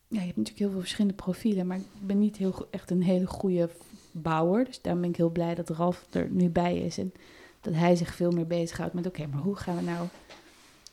[0.08, 3.04] Ja, je hebt natuurlijk heel veel verschillende profielen, maar ik ben niet heel, echt een
[3.04, 3.70] hele goede
[4.12, 4.66] bouwer.
[4.66, 6.98] Dus daar ben ik heel blij dat Ralf er nu bij is.
[6.98, 7.14] En
[7.62, 10.08] dat hij zich veel meer bezighoudt met: oké, maar hoe gaan we nou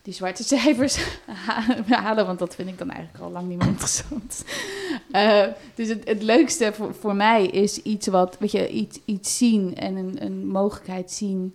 [0.02, 1.18] die zwarte cijfers
[1.88, 2.26] halen?
[2.26, 4.44] Want dat vind ik dan eigenlijk al lang niet meer interessant.
[5.12, 9.36] Uh, dus het, het leukste voor, voor mij is iets wat, weet je, iets, iets
[9.36, 11.54] zien en een, een mogelijkheid zien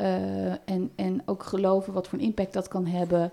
[0.00, 3.32] uh, en, en ook geloven wat voor een impact dat kan hebben,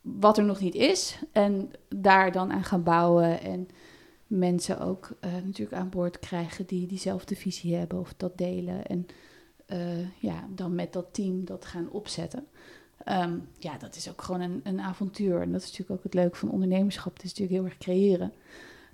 [0.00, 1.18] wat er nog niet is.
[1.32, 3.68] En daar dan aan gaan bouwen en
[4.26, 8.86] mensen ook uh, natuurlijk aan boord krijgen die diezelfde visie hebben of dat delen.
[8.86, 9.06] En
[9.66, 9.78] uh,
[10.18, 12.46] ja, dan met dat team dat gaan opzetten.
[13.08, 15.40] Um, ja, dat is ook gewoon een, een avontuur.
[15.40, 17.12] En dat is natuurlijk ook het leuke van ondernemerschap.
[17.12, 18.32] Het is natuurlijk heel erg creëren.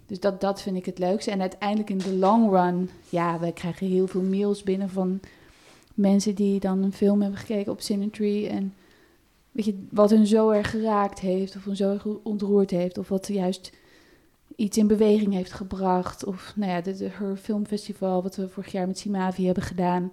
[0.06, 1.30] Dus dat, dat vind ik het leukste.
[1.30, 5.20] En uiteindelijk in de long run, ja, wij krijgen heel veel mails binnen van
[5.96, 8.74] mensen die dan een film hebben gekeken op Cinetree en
[9.52, 13.08] weet je, wat hun zo erg geraakt heeft of hun zo erg ontroerd heeft of
[13.08, 13.72] wat juist
[14.56, 18.72] iets in beweging heeft gebracht of nou ja, de, de Her Filmfestival wat we vorig
[18.72, 20.12] jaar met Simavi hebben gedaan,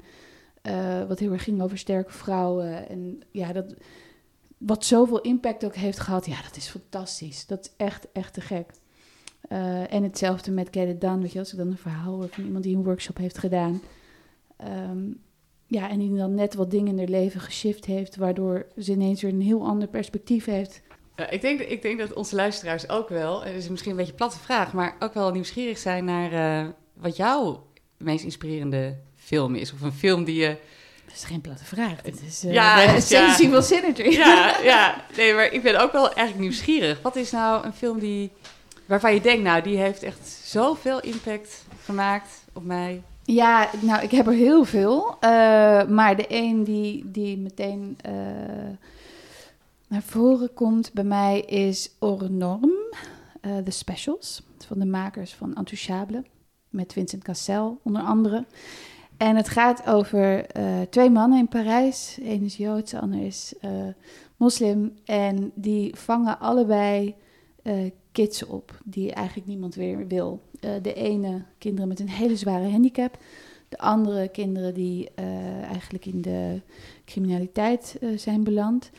[0.63, 3.75] uh, wat heel erg ging over sterke vrouwen en ja, dat
[4.65, 7.45] wat zoveel impact ook heeft gehad, ja, dat is fantastisch.
[7.45, 8.71] Dat is echt, echt te gek.
[9.49, 12.43] Uh, en hetzelfde met Get Done, weet je, als ik dan een verhaal hoor van
[12.43, 13.81] iemand die een workshop heeft gedaan.
[14.89, 15.21] Um,
[15.73, 19.21] ja, en die dan net wat dingen in haar leven geshift heeft, waardoor ze ineens
[19.21, 20.81] weer een heel ander perspectief heeft.
[21.29, 24.17] Ik, denk, ik denk dat onze luisteraars ook wel, het is misschien een beetje een
[24.17, 27.65] platte vraag, maar ook wel nieuwsgierig zijn naar uh, wat jouw
[27.97, 29.73] meest inspirerende film is.
[29.73, 30.57] Of een film die je.
[31.05, 32.01] Dat is geen platte vraag.
[32.03, 33.61] Het is uh, ja, essentie ja.
[33.61, 34.09] Synergy.
[34.09, 37.01] Ja, ja, nee, maar ik ben ook wel eigenlijk nieuwsgierig.
[37.01, 38.31] Wat is nou een film die,
[38.85, 43.01] waarvan je denkt, nou, die heeft echt zoveel impact gemaakt op mij?
[43.25, 45.09] Ja, nou, ik heb er heel veel.
[45.09, 45.19] Uh,
[45.87, 48.13] maar de een die, die meteen uh,
[49.87, 52.71] naar voren komt bij mij is Ornorm,
[53.41, 56.23] uh, The Specials, van de makers van Intouchable,
[56.69, 58.45] met Vincent Cassel onder andere.
[59.17, 62.19] En het gaat over eh, twee mannen in Parijs.
[62.23, 63.71] Eén is Joods, de ander is eh,
[64.37, 64.93] moslim.
[65.05, 67.15] En die vangen allebei
[67.63, 70.41] eh, kids op die eigenlijk niemand weer wil.
[70.59, 73.17] Eh, de ene kinderen met een hele zware handicap.
[73.69, 76.61] De andere kinderen die eh, eigenlijk in de
[77.05, 78.89] criminaliteit eh, zijn beland.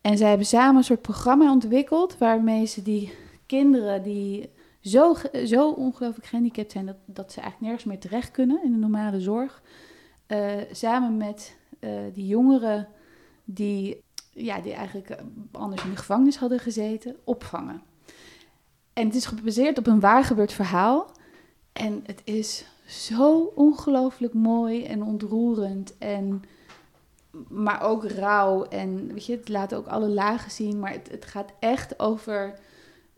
[0.00, 3.12] En zij hebben samen een soort programma ontwikkeld waarmee ze die
[3.46, 4.50] kinderen die
[4.80, 5.14] zo,
[5.44, 9.20] zo ongelooflijk gehandicapt zijn dat, dat ze eigenlijk nergens meer terecht kunnen in de normale
[9.20, 9.62] zorg.
[10.72, 11.56] samen met
[12.12, 12.88] die jongeren
[13.44, 15.16] die, ja, die eigenlijk
[15.52, 17.82] anders in de gevangenis hadden gezeten, opvangen.
[18.94, 21.10] En het is gebaseerd op een waar gebeurd verhaal.
[21.72, 25.98] En het is zo ongelooflijk mooi en ontroerend.
[25.98, 26.42] En,
[27.48, 28.64] maar ook rauw.
[28.64, 30.78] En weet je, het laat ook alle lagen zien.
[30.78, 32.58] Maar het, het gaat echt over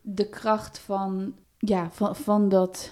[0.01, 2.91] de kracht van, ja, van, van dat,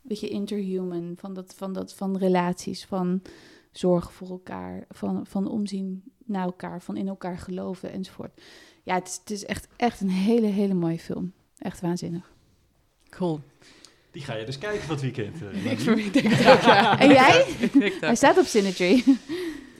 [0.00, 1.14] weet je, interhuman.
[1.16, 3.22] Van, dat, van, dat, van relaties, van
[3.70, 4.84] zorgen voor elkaar.
[4.88, 8.40] Van, van omzien naar elkaar, van in elkaar geloven enzovoort.
[8.82, 11.32] Ja, het is, het is echt, echt een hele, hele mooie film.
[11.60, 12.30] Echt waanzinnig.
[13.10, 13.40] Cool.
[14.10, 15.42] Die ga je dus kijken het weekend.
[15.42, 15.72] eh,
[16.06, 16.98] Ik, denk het ook, ja.
[16.98, 17.44] En jij?
[17.78, 18.16] Hij dat.
[18.16, 19.02] staat op Synergy.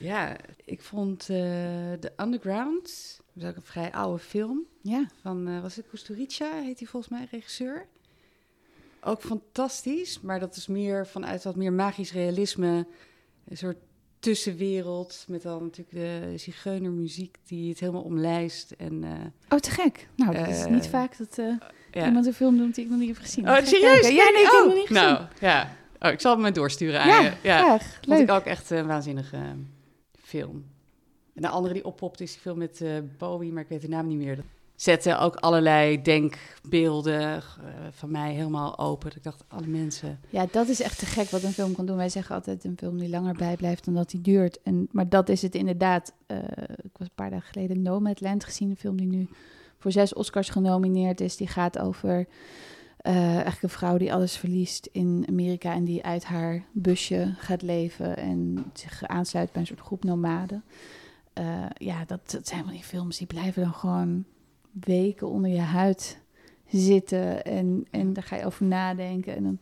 [0.01, 1.26] Ja, ik vond eh
[2.01, 2.83] The Underground,
[3.33, 5.07] dat is ook een vrij oude film, Ja.
[5.22, 7.87] van, eh, was het Kusturica, heet hij volgens mij, regisseur.
[9.01, 12.87] Ook fantastisch, maar dat is meer vanuit wat meer magisch realisme,
[13.49, 13.76] een soort
[14.21, 18.71] tussenwereld, met dan natuurlijk de zigeunermuziek die het helemaal omlijst.
[18.71, 19.11] En, eh,
[19.49, 20.09] Oh, te gek.
[20.16, 21.47] Nou, dat is Eh, niet vaak dat eh,
[21.91, 22.07] ja.
[22.07, 23.49] iemand een film doet die ik nog niet heb gezien.
[23.49, 24.09] Oh, serieus?
[24.09, 25.03] Ja, nee, ik oh, nog niet gezien.
[25.03, 25.77] Nou, ja.
[26.01, 27.33] Oh, ik zal het maar doorsturen aan ja, je.
[27.43, 27.93] Ja, graag.
[27.95, 28.21] vond Leuk.
[28.21, 29.43] ik ook echt een waanzinnige eh,
[30.23, 30.64] film.
[31.35, 33.89] En de andere die oppopt is die film met eh, Bowie, maar ik weet de
[33.89, 34.39] naam niet meer.
[34.81, 37.43] Dat zette ook allerlei denkbeelden eh,
[37.91, 39.12] van mij helemaal open.
[39.16, 40.20] Ik dacht, alle mensen...
[40.28, 41.97] Ja, dat is echt te gek wat een film kan doen.
[41.97, 44.62] Wij zeggen altijd een film die langer bijblijft dan dat die duurt.
[44.62, 46.12] En, maar dat is het inderdaad.
[46.26, 46.39] Eh,
[46.83, 49.28] ik was een paar dagen geleden Nomadland gezien, een film die nu
[49.78, 51.37] voor zes Oscars genomineerd is.
[51.37, 52.26] Die gaat over
[52.97, 57.62] eh, eigenlijk een vrouw die alles verliest in Amerika en die uit haar busje gaat
[57.62, 60.64] leven en zich aansluit bij een soort groep nomaden.
[61.74, 64.24] Ja, dat, dat zijn van die films die blijven dan gewoon
[64.73, 66.18] weken onder je huid
[66.68, 69.59] zitten en, en daar ga je over nadenken en dan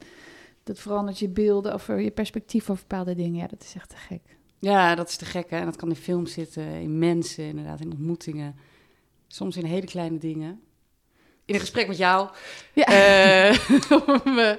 [0.64, 3.40] dat verandert je beelden over je perspectief over bepaalde dingen.
[3.40, 4.20] Ja, dat is echt te gek.
[4.58, 5.56] Ja, dat is te gek, hè?
[5.58, 8.56] En dat kan in films zitten, in mensen, inderdaad, in ontmoetingen.
[9.26, 10.60] Soms in hele kleine dingen.
[11.44, 12.28] In een gesprek met jou,
[12.74, 12.84] Ja.
[12.84, 13.58] eh,
[14.24, 14.52] om eh,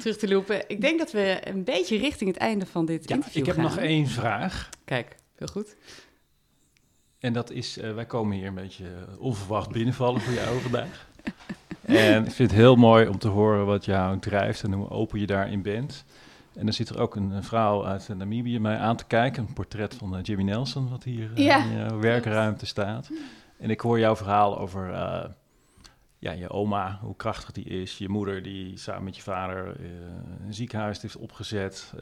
[0.00, 0.64] terug te lopen.
[0.68, 3.54] Ik denk dat we een beetje richting het einde van dit Ja, interview ik heb
[3.54, 3.64] gaan.
[3.64, 4.68] nog één vraag.
[4.84, 5.76] Kijk, heel goed.
[7.22, 11.06] En dat is, eh, wij komen hier een beetje eh, onverwacht binnenvallen voor jou vandaag.
[11.82, 15.20] En ik vind het heel mooi om te horen wat jou drijft en hoe open
[15.20, 16.04] je daarin bent.
[16.54, 19.42] En dan zit er ook een, een vrouw uit eh, Namibië mij aan te kijken.
[19.46, 21.64] Een portret van eh, Jimmy Nelson, wat hier Ja.
[21.64, 23.10] in jouw werkruimte staat.
[23.58, 24.90] En ik hoor jouw verhaal over
[26.18, 27.98] ja, je oma, hoe krachtig die is.
[27.98, 29.76] Je moeder die samen met je vader
[30.46, 31.92] een ziekenhuis heeft opgezet.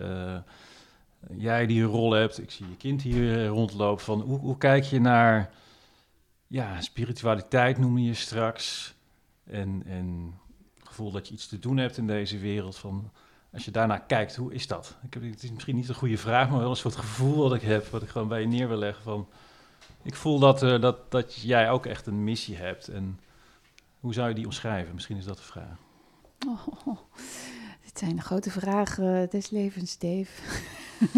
[1.20, 2.42] Eh, jij die een rol hebt.
[2.42, 4.04] Ik zie je kind hier eh, rondlopen.
[4.04, 5.50] Van hoe, hoe kijk je naar
[6.46, 8.94] ja, spiritualiteit noemde je straks.
[9.44, 10.34] En, en
[10.78, 12.76] het gevoel dat je iets te doen hebt in deze wereld.
[12.76, 13.10] Van,
[13.52, 14.96] als je daarnaar kijkt, hoe is dat?
[15.02, 17.54] Ik heb, het is misschien niet een goede vraag, maar wel een soort gevoel wat
[17.54, 17.86] ik heb.
[17.86, 19.02] Wat ik gewoon bij je neer wil leggen.
[19.02, 19.28] Van,
[20.02, 22.88] ik voel dat, eh, dat, dat jij ook echt een missie hebt.
[22.88, 23.20] En
[24.00, 24.94] hoe zou je die omschrijven?
[24.94, 25.76] Misschien is dat de vraag.
[26.46, 26.66] Oh,
[27.84, 30.30] dit zijn de grote vragen des levens, Dave.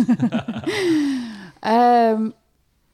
[1.60, 2.30] Ehm,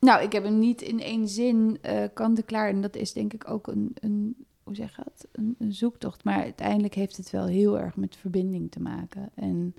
[0.01, 2.69] nou, ik heb hem niet in één zin eh kant-en-klaar.
[2.69, 4.37] En dat is denk ik ook een, een
[4.69, 5.27] hoe zeg je dat?
[5.33, 6.25] Een, een zoektocht.
[6.25, 9.31] Maar uiteindelijk heeft het wel heel erg met verbinding te maken.
[9.35, 9.75] En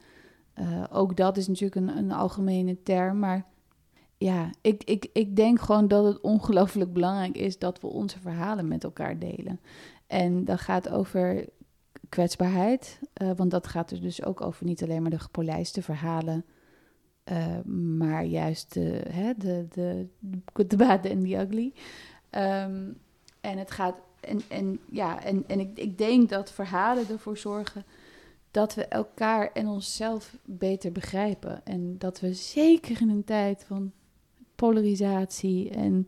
[0.53, 3.19] eh, ook dat is natuurlijk een, een algemene term.
[3.19, 3.45] Maar
[4.17, 8.67] ja, ik, ik, ik denk gewoon dat het ongelooflijk belangrijk is dat we onze verhalen
[8.67, 9.59] met elkaar delen.
[10.07, 11.45] En dat gaat over
[12.09, 12.99] kwetsbaarheid.
[13.13, 16.45] eh, want dat gaat er dus ook over niet alleen maar de gepolijste verhalen.
[17.29, 17.61] Eh,
[17.97, 20.07] maar juist de, hè, de, de,
[20.67, 21.73] de, bad en de ugly.
[22.29, 22.91] Ehm,
[23.41, 23.95] en het gaat.
[24.19, 27.85] En, en ja, en, en ik, ik denk dat verhalen ervoor zorgen
[28.51, 31.65] dat we elkaar en onszelf beter begrijpen.
[31.65, 33.91] En dat we zeker in een tijd van
[34.55, 36.07] polarisatie en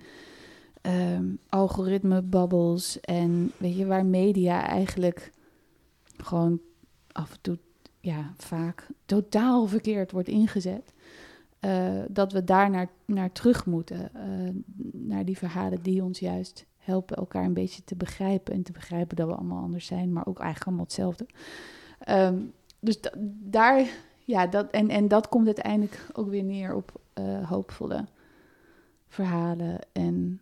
[0.82, 5.32] ehm algoritme bubbles en weet je waar media eigenlijk
[6.18, 6.60] gewoon
[7.12, 7.58] af en toe
[8.00, 10.94] ja vaak totaal verkeerd wordt ingezet.
[11.62, 14.14] Eh, dat we daar naar, naar terug moeten.
[14.14, 14.50] eh,
[14.92, 18.54] naar die verhalen die ons juist helpen elkaar een beetje te begrijpen.
[18.54, 21.26] En te begrijpen dat we allemaal anders zijn, maar ook eigenlijk allemaal hetzelfde.
[22.00, 22.38] Ehm,
[22.80, 23.86] dus da- daar,
[24.26, 28.06] ja, dat, en, en dat komt uiteindelijk ook weer neer op eh, hoopvolle
[29.08, 30.42] verhalen en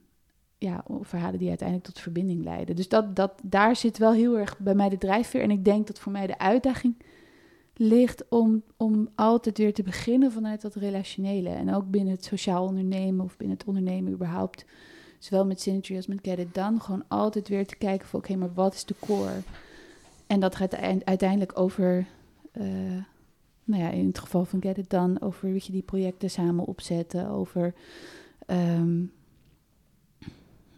[0.58, 2.76] ja, verhalen die uiteindelijk tot verbinding leiden.
[2.76, 5.42] Dus dat, dat, daar zit wel heel erg bij mij de drijfveer.
[5.42, 6.96] En ik denk dat voor mij de uitdaging
[7.82, 11.50] ligt om, om altijd weer te beginnen vanuit dat relationele.
[11.50, 14.66] En ook binnen het sociaal ondernemen of binnen het ondernemen überhaupt.
[15.20, 16.80] Zowel met Synergy als met Get It Done.
[16.80, 19.42] Gewoon altijd weer te kijken van oké, maar wat is de core?
[20.28, 22.08] En dat gaat uiteindelijk over,
[22.54, 23.04] uh,
[23.64, 26.66] nou ja, in het geval van Get It Done, over weet je, die projecten samen
[26.66, 27.74] opzetten, over,
[28.48, 29.12] um,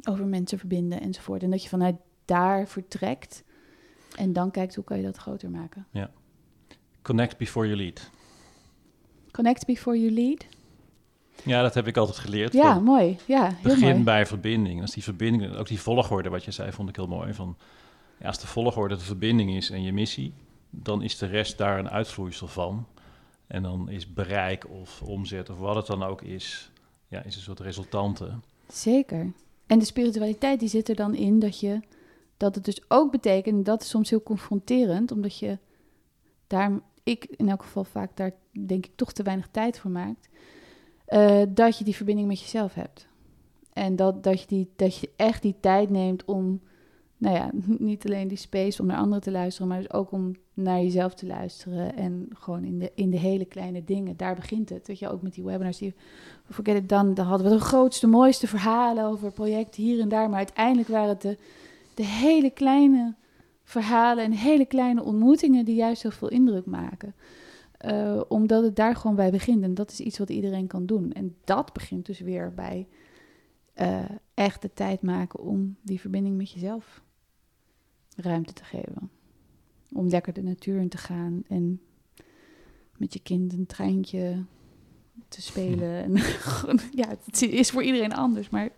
[0.04, 1.44] over mensen verbinden enzovoort.
[1.44, 1.96] En dat je vanuit
[2.26, 3.44] daar vertrekt
[4.18, 5.86] en dan kijkt hoe kan je dat groter maken.
[5.92, 6.12] Ja.
[7.02, 8.10] Connect before you lead.
[9.32, 10.46] Connect before you lead.
[11.44, 12.54] Ja, dat heb ik altijd geleerd.
[12.54, 13.18] Ja, mooi.
[13.26, 14.04] Ja, heel begin mooi.
[14.04, 14.82] bij verbinding.
[14.82, 17.34] Als die verbinding, ook die volgorde wat je zei, vond ik heel mooi.
[17.34, 17.58] Van,
[18.20, 20.34] ja, als de volgorde de verbinding is en je missie,
[20.70, 22.88] dan is de rest daar een uitvloeisel van.
[23.48, 26.72] En dan is bereik of omzet of wat het dan ook is,
[27.08, 28.32] ja, is een soort resultante.
[28.68, 29.32] Zeker.
[29.68, 31.80] En de spiritualiteit die zit er dan in dat je
[32.38, 35.58] dat het dus ook betekent, dat is soms heel confronterend, omdat je
[36.48, 38.32] daar, ik in elk geval vaak daar
[38.66, 40.30] denk ik toch te weinig tijd voor maakt,
[41.10, 43.08] uh, dat je die verbinding met jezelf hebt.
[43.74, 46.62] En dat, dat, je die, dat je echt die tijd neemt om,
[47.18, 47.50] nou ja,
[47.90, 51.14] niet alleen die space om naar anderen te luisteren, maar dus ook om naar jezelf
[51.14, 51.96] te luisteren.
[51.96, 54.86] En gewoon in de, in de hele kleine dingen, daar begint het.
[54.86, 55.94] Dat je ook met die webinars, die
[56.50, 60.30] Forget It Dan, dan hadden we de grootste, mooiste verhalen over projecten hier en daar.
[60.30, 61.38] Maar uiteindelijk waren het de,
[61.94, 63.16] de hele kleine
[63.72, 67.16] verhalen en hele kleine ontmoetingen die juist heel veel indruk maken.
[67.86, 69.64] Uh, omdat het daar gewoon bij begint.
[69.64, 71.12] En dat is iets wat iedereen kan doen.
[71.12, 72.88] En dat begint dus weer bij
[73.76, 74.04] uh,
[74.34, 77.02] echt de tijd maken om die verbinding met jezelf
[78.16, 79.10] ruimte te geven.
[79.94, 81.82] Om lekker de natuur in te gaan en
[82.98, 84.44] met je kind een treintje
[85.28, 86.04] te spelen.
[86.04, 86.14] En,
[87.02, 88.70] ja, het is voor iedereen anders, maar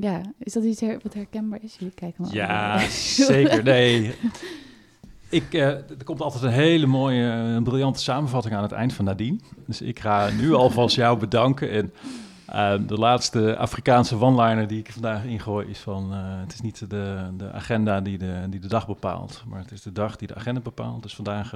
[0.00, 1.76] ja, is dat iets wat herkenbaar is?
[1.78, 2.34] Jullie kijken maar.
[2.34, 3.62] Ja, zeker.
[3.62, 4.14] Nee.
[5.28, 9.04] Ik, uh, er komt altijd een hele mooie, een briljante samenvatting aan het eind van
[9.04, 9.38] Nadine.
[9.66, 11.70] Dus ik ga nu alvast jou bedanken.
[11.70, 11.92] En
[12.52, 16.12] uh, de laatste Afrikaanse one-liner die ik vandaag ingooi is van...
[16.12, 19.72] Uh, het is niet de, de agenda die de, die de dag bepaalt, maar het
[19.72, 21.02] is de dag die de agenda bepaalt.
[21.02, 21.54] Dus vandaag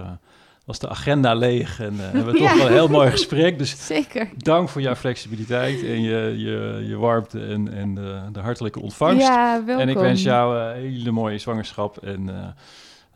[0.64, 3.58] was de agenda leeg en hebben we toch wel een heel mooi gesprek.
[3.58, 4.30] Dus Zeker.
[4.36, 9.26] dank voor jouw flexibiliteit en je, je, je warmte en, en de, de hartelijke ontvangst.
[9.26, 9.82] Ja, welkom.
[9.82, 12.54] En ik wens jou een hele mooie zwangerschap en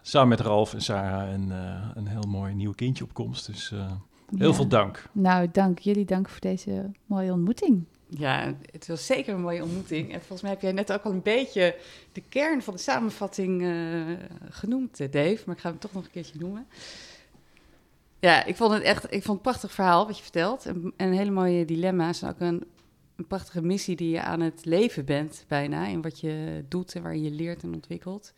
[0.08, 3.46] samen met Ralf en Sarah en, uh, een heel mooi nieuw kindje op komst.
[3.46, 3.90] Dus uh,
[4.36, 4.54] heel ja.
[4.54, 5.08] veel dank.
[5.12, 6.04] Nou, dank jullie.
[6.04, 7.84] Dank voor deze mooie ontmoeting.
[8.08, 10.12] Ja, het was zeker een mooie ontmoeting.
[10.12, 11.76] En volgens mij heb jij net ook al een beetje
[12.12, 14.02] de kern van de samenvatting uh,
[14.50, 15.38] genoemd, Dave.
[15.46, 16.66] Maar ik ga hem toch nog een keertje noemen.
[18.20, 20.66] Ja, ik vond het echt ik vond het een prachtig verhaal wat je vertelt.
[20.66, 22.22] En, en hele mooie dilemma's.
[22.22, 22.66] En ook een,
[23.28, 25.86] prachtige missie die je aan het leven bent, bijna.
[25.86, 28.32] In wat je doet en waar je leert en ontwikkelt.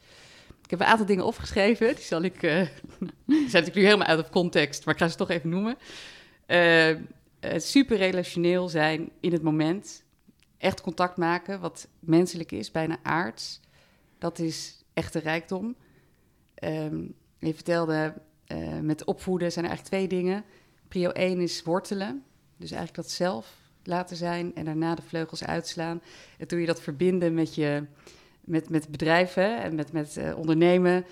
[0.65, 1.95] Ik heb een aantal dingen opgeschreven.
[1.95, 2.43] Die zal ik.
[3.27, 5.77] Uh, zijn natuurlijk nu helemaal uit of context, maar ik ga ze toch even noemen.
[6.47, 6.97] Uh,
[7.57, 10.05] super relationeel zijn in het moment.
[10.59, 13.61] Echt contact maken, wat menselijk is, bijna aards.
[14.19, 15.77] Dat is echte rijkdom.
[16.65, 18.15] Um, je vertelde,
[18.53, 20.45] uh, met opvoeden zijn er eigenlijk twee dingen.
[20.89, 22.25] Prio 1 is wortelen.
[22.57, 26.03] Dus eigenlijk dat zelf laten zijn en daarna de vleugels uitslaan.
[26.39, 27.87] En toen je dat verbinden met je
[28.41, 31.05] met, met bedrijven en met, met uh, ondernemen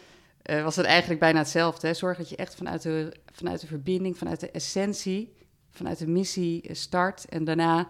[0.50, 1.86] uh, was het eigenlijk bijna hetzelfde.
[1.86, 1.94] Hè?
[1.94, 5.32] Zorg dat je echt vanuit de, vanuit de verbinding, vanuit de essentie,
[5.70, 7.24] vanuit de missie start.
[7.28, 7.88] En daarna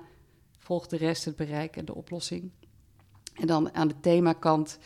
[0.58, 2.50] volgt de rest het bereik en de oplossing.
[3.34, 4.78] En dan aan de themakant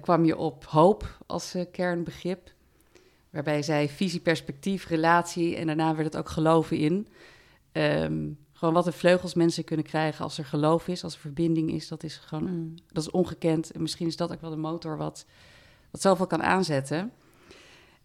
[0.00, 2.52] kwam je op hoop als kernbegrip.
[3.30, 7.08] Waarbij zij visie, perspectief, relatie en daarna werd het ook geloven in.
[7.72, 11.70] Um, gewoon wat de vleugels mensen kunnen krijgen als er geloof is, als er verbinding
[11.72, 11.88] is.
[11.88, 12.74] Dat is gewoon mm.
[12.92, 13.70] dat is ongekend.
[13.70, 15.26] En misschien is dat ook wel de motor wat,
[15.90, 17.12] wat zoveel kan aanzetten.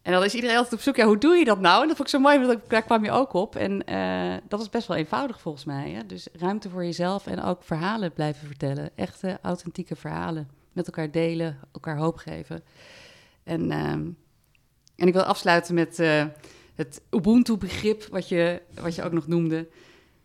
[0.01, 1.81] En dan is iedereen altijd op zoek, ja, hoe doe je dat nou?
[1.81, 3.55] En dat vond ik zo mooi, want daar kwam je ook op.
[3.55, 5.91] En uh, dat is best wel eenvoudig volgens mij.
[5.91, 6.05] Hè?
[6.05, 8.89] Dus ruimte voor jezelf en ook verhalen blijven vertellen.
[8.95, 10.49] Echte, authentieke verhalen.
[10.71, 12.63] Met elkaar delen, elkaar hoop geven.
[13.43, 13.93] En, uh,
[14.95, 16.25] en ik wil afsluiten met uh,
[16.75, 19.67] het Ubuntu-begrip, wat je, wat je ook nog noemde.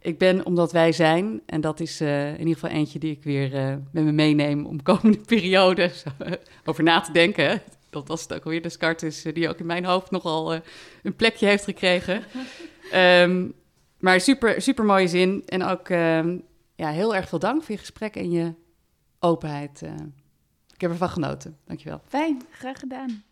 [0.00, 1.40] Ik ben omdat wij zijn.
[1.46, 4.66] En dat is uh, in ieder geval eentje die ik weer uh, met me meeneem
[4.66, 5.90] om komende periode
[6.64, 7.62] over na te denken.
[7.90, 8.62] Dat was het ook alweer.
[8.62, 10.54] Descartes, uh, die ook in mijn hoofd nogal
[11.02, 12.22] een plekje heeft gekregen.
[12.94, 13.54] um,
[13.98, 15.42] maar super, super mooie zin.
[15.46, 16.42] En ook um,
[16.74, 18.54] ja, heel erg veel dank voor je gesprek en je
[19.18, 19.82] openheid.
[20.74, 21.56] ik heb ervan genoten.
[21.64, 22.00] Dankjewel.
[22.06, 23.22] Fijn, graag gedaan.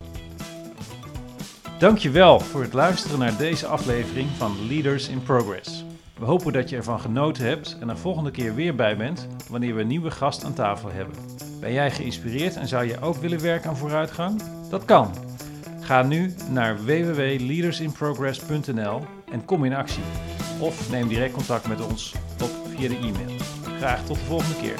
[1.78, 5.84] Dankjewel voor het luisteren naar deze aflevering van Leaders in Progress.
[6.18, 9.74] We hopen dat je ervan genoten hebt en er volgende keer weer bij bent wanneer
[9.74, 11.14] we een nieuwe gast aan tafel hebben.
[11.60, 14.42] Ben jij geïnspireerd en zou je ook willen werken aan vooruitgang?
[14.70, 15.14] Dat kan.
[15.80, 20.02] Ga nu naar www.leadersinprogress.nl en kom in actie.
[20.60, 23.36] Of neem direct contact met ons op via de e-mail.
[23.78, 24.76] Graag tot de volgende keer.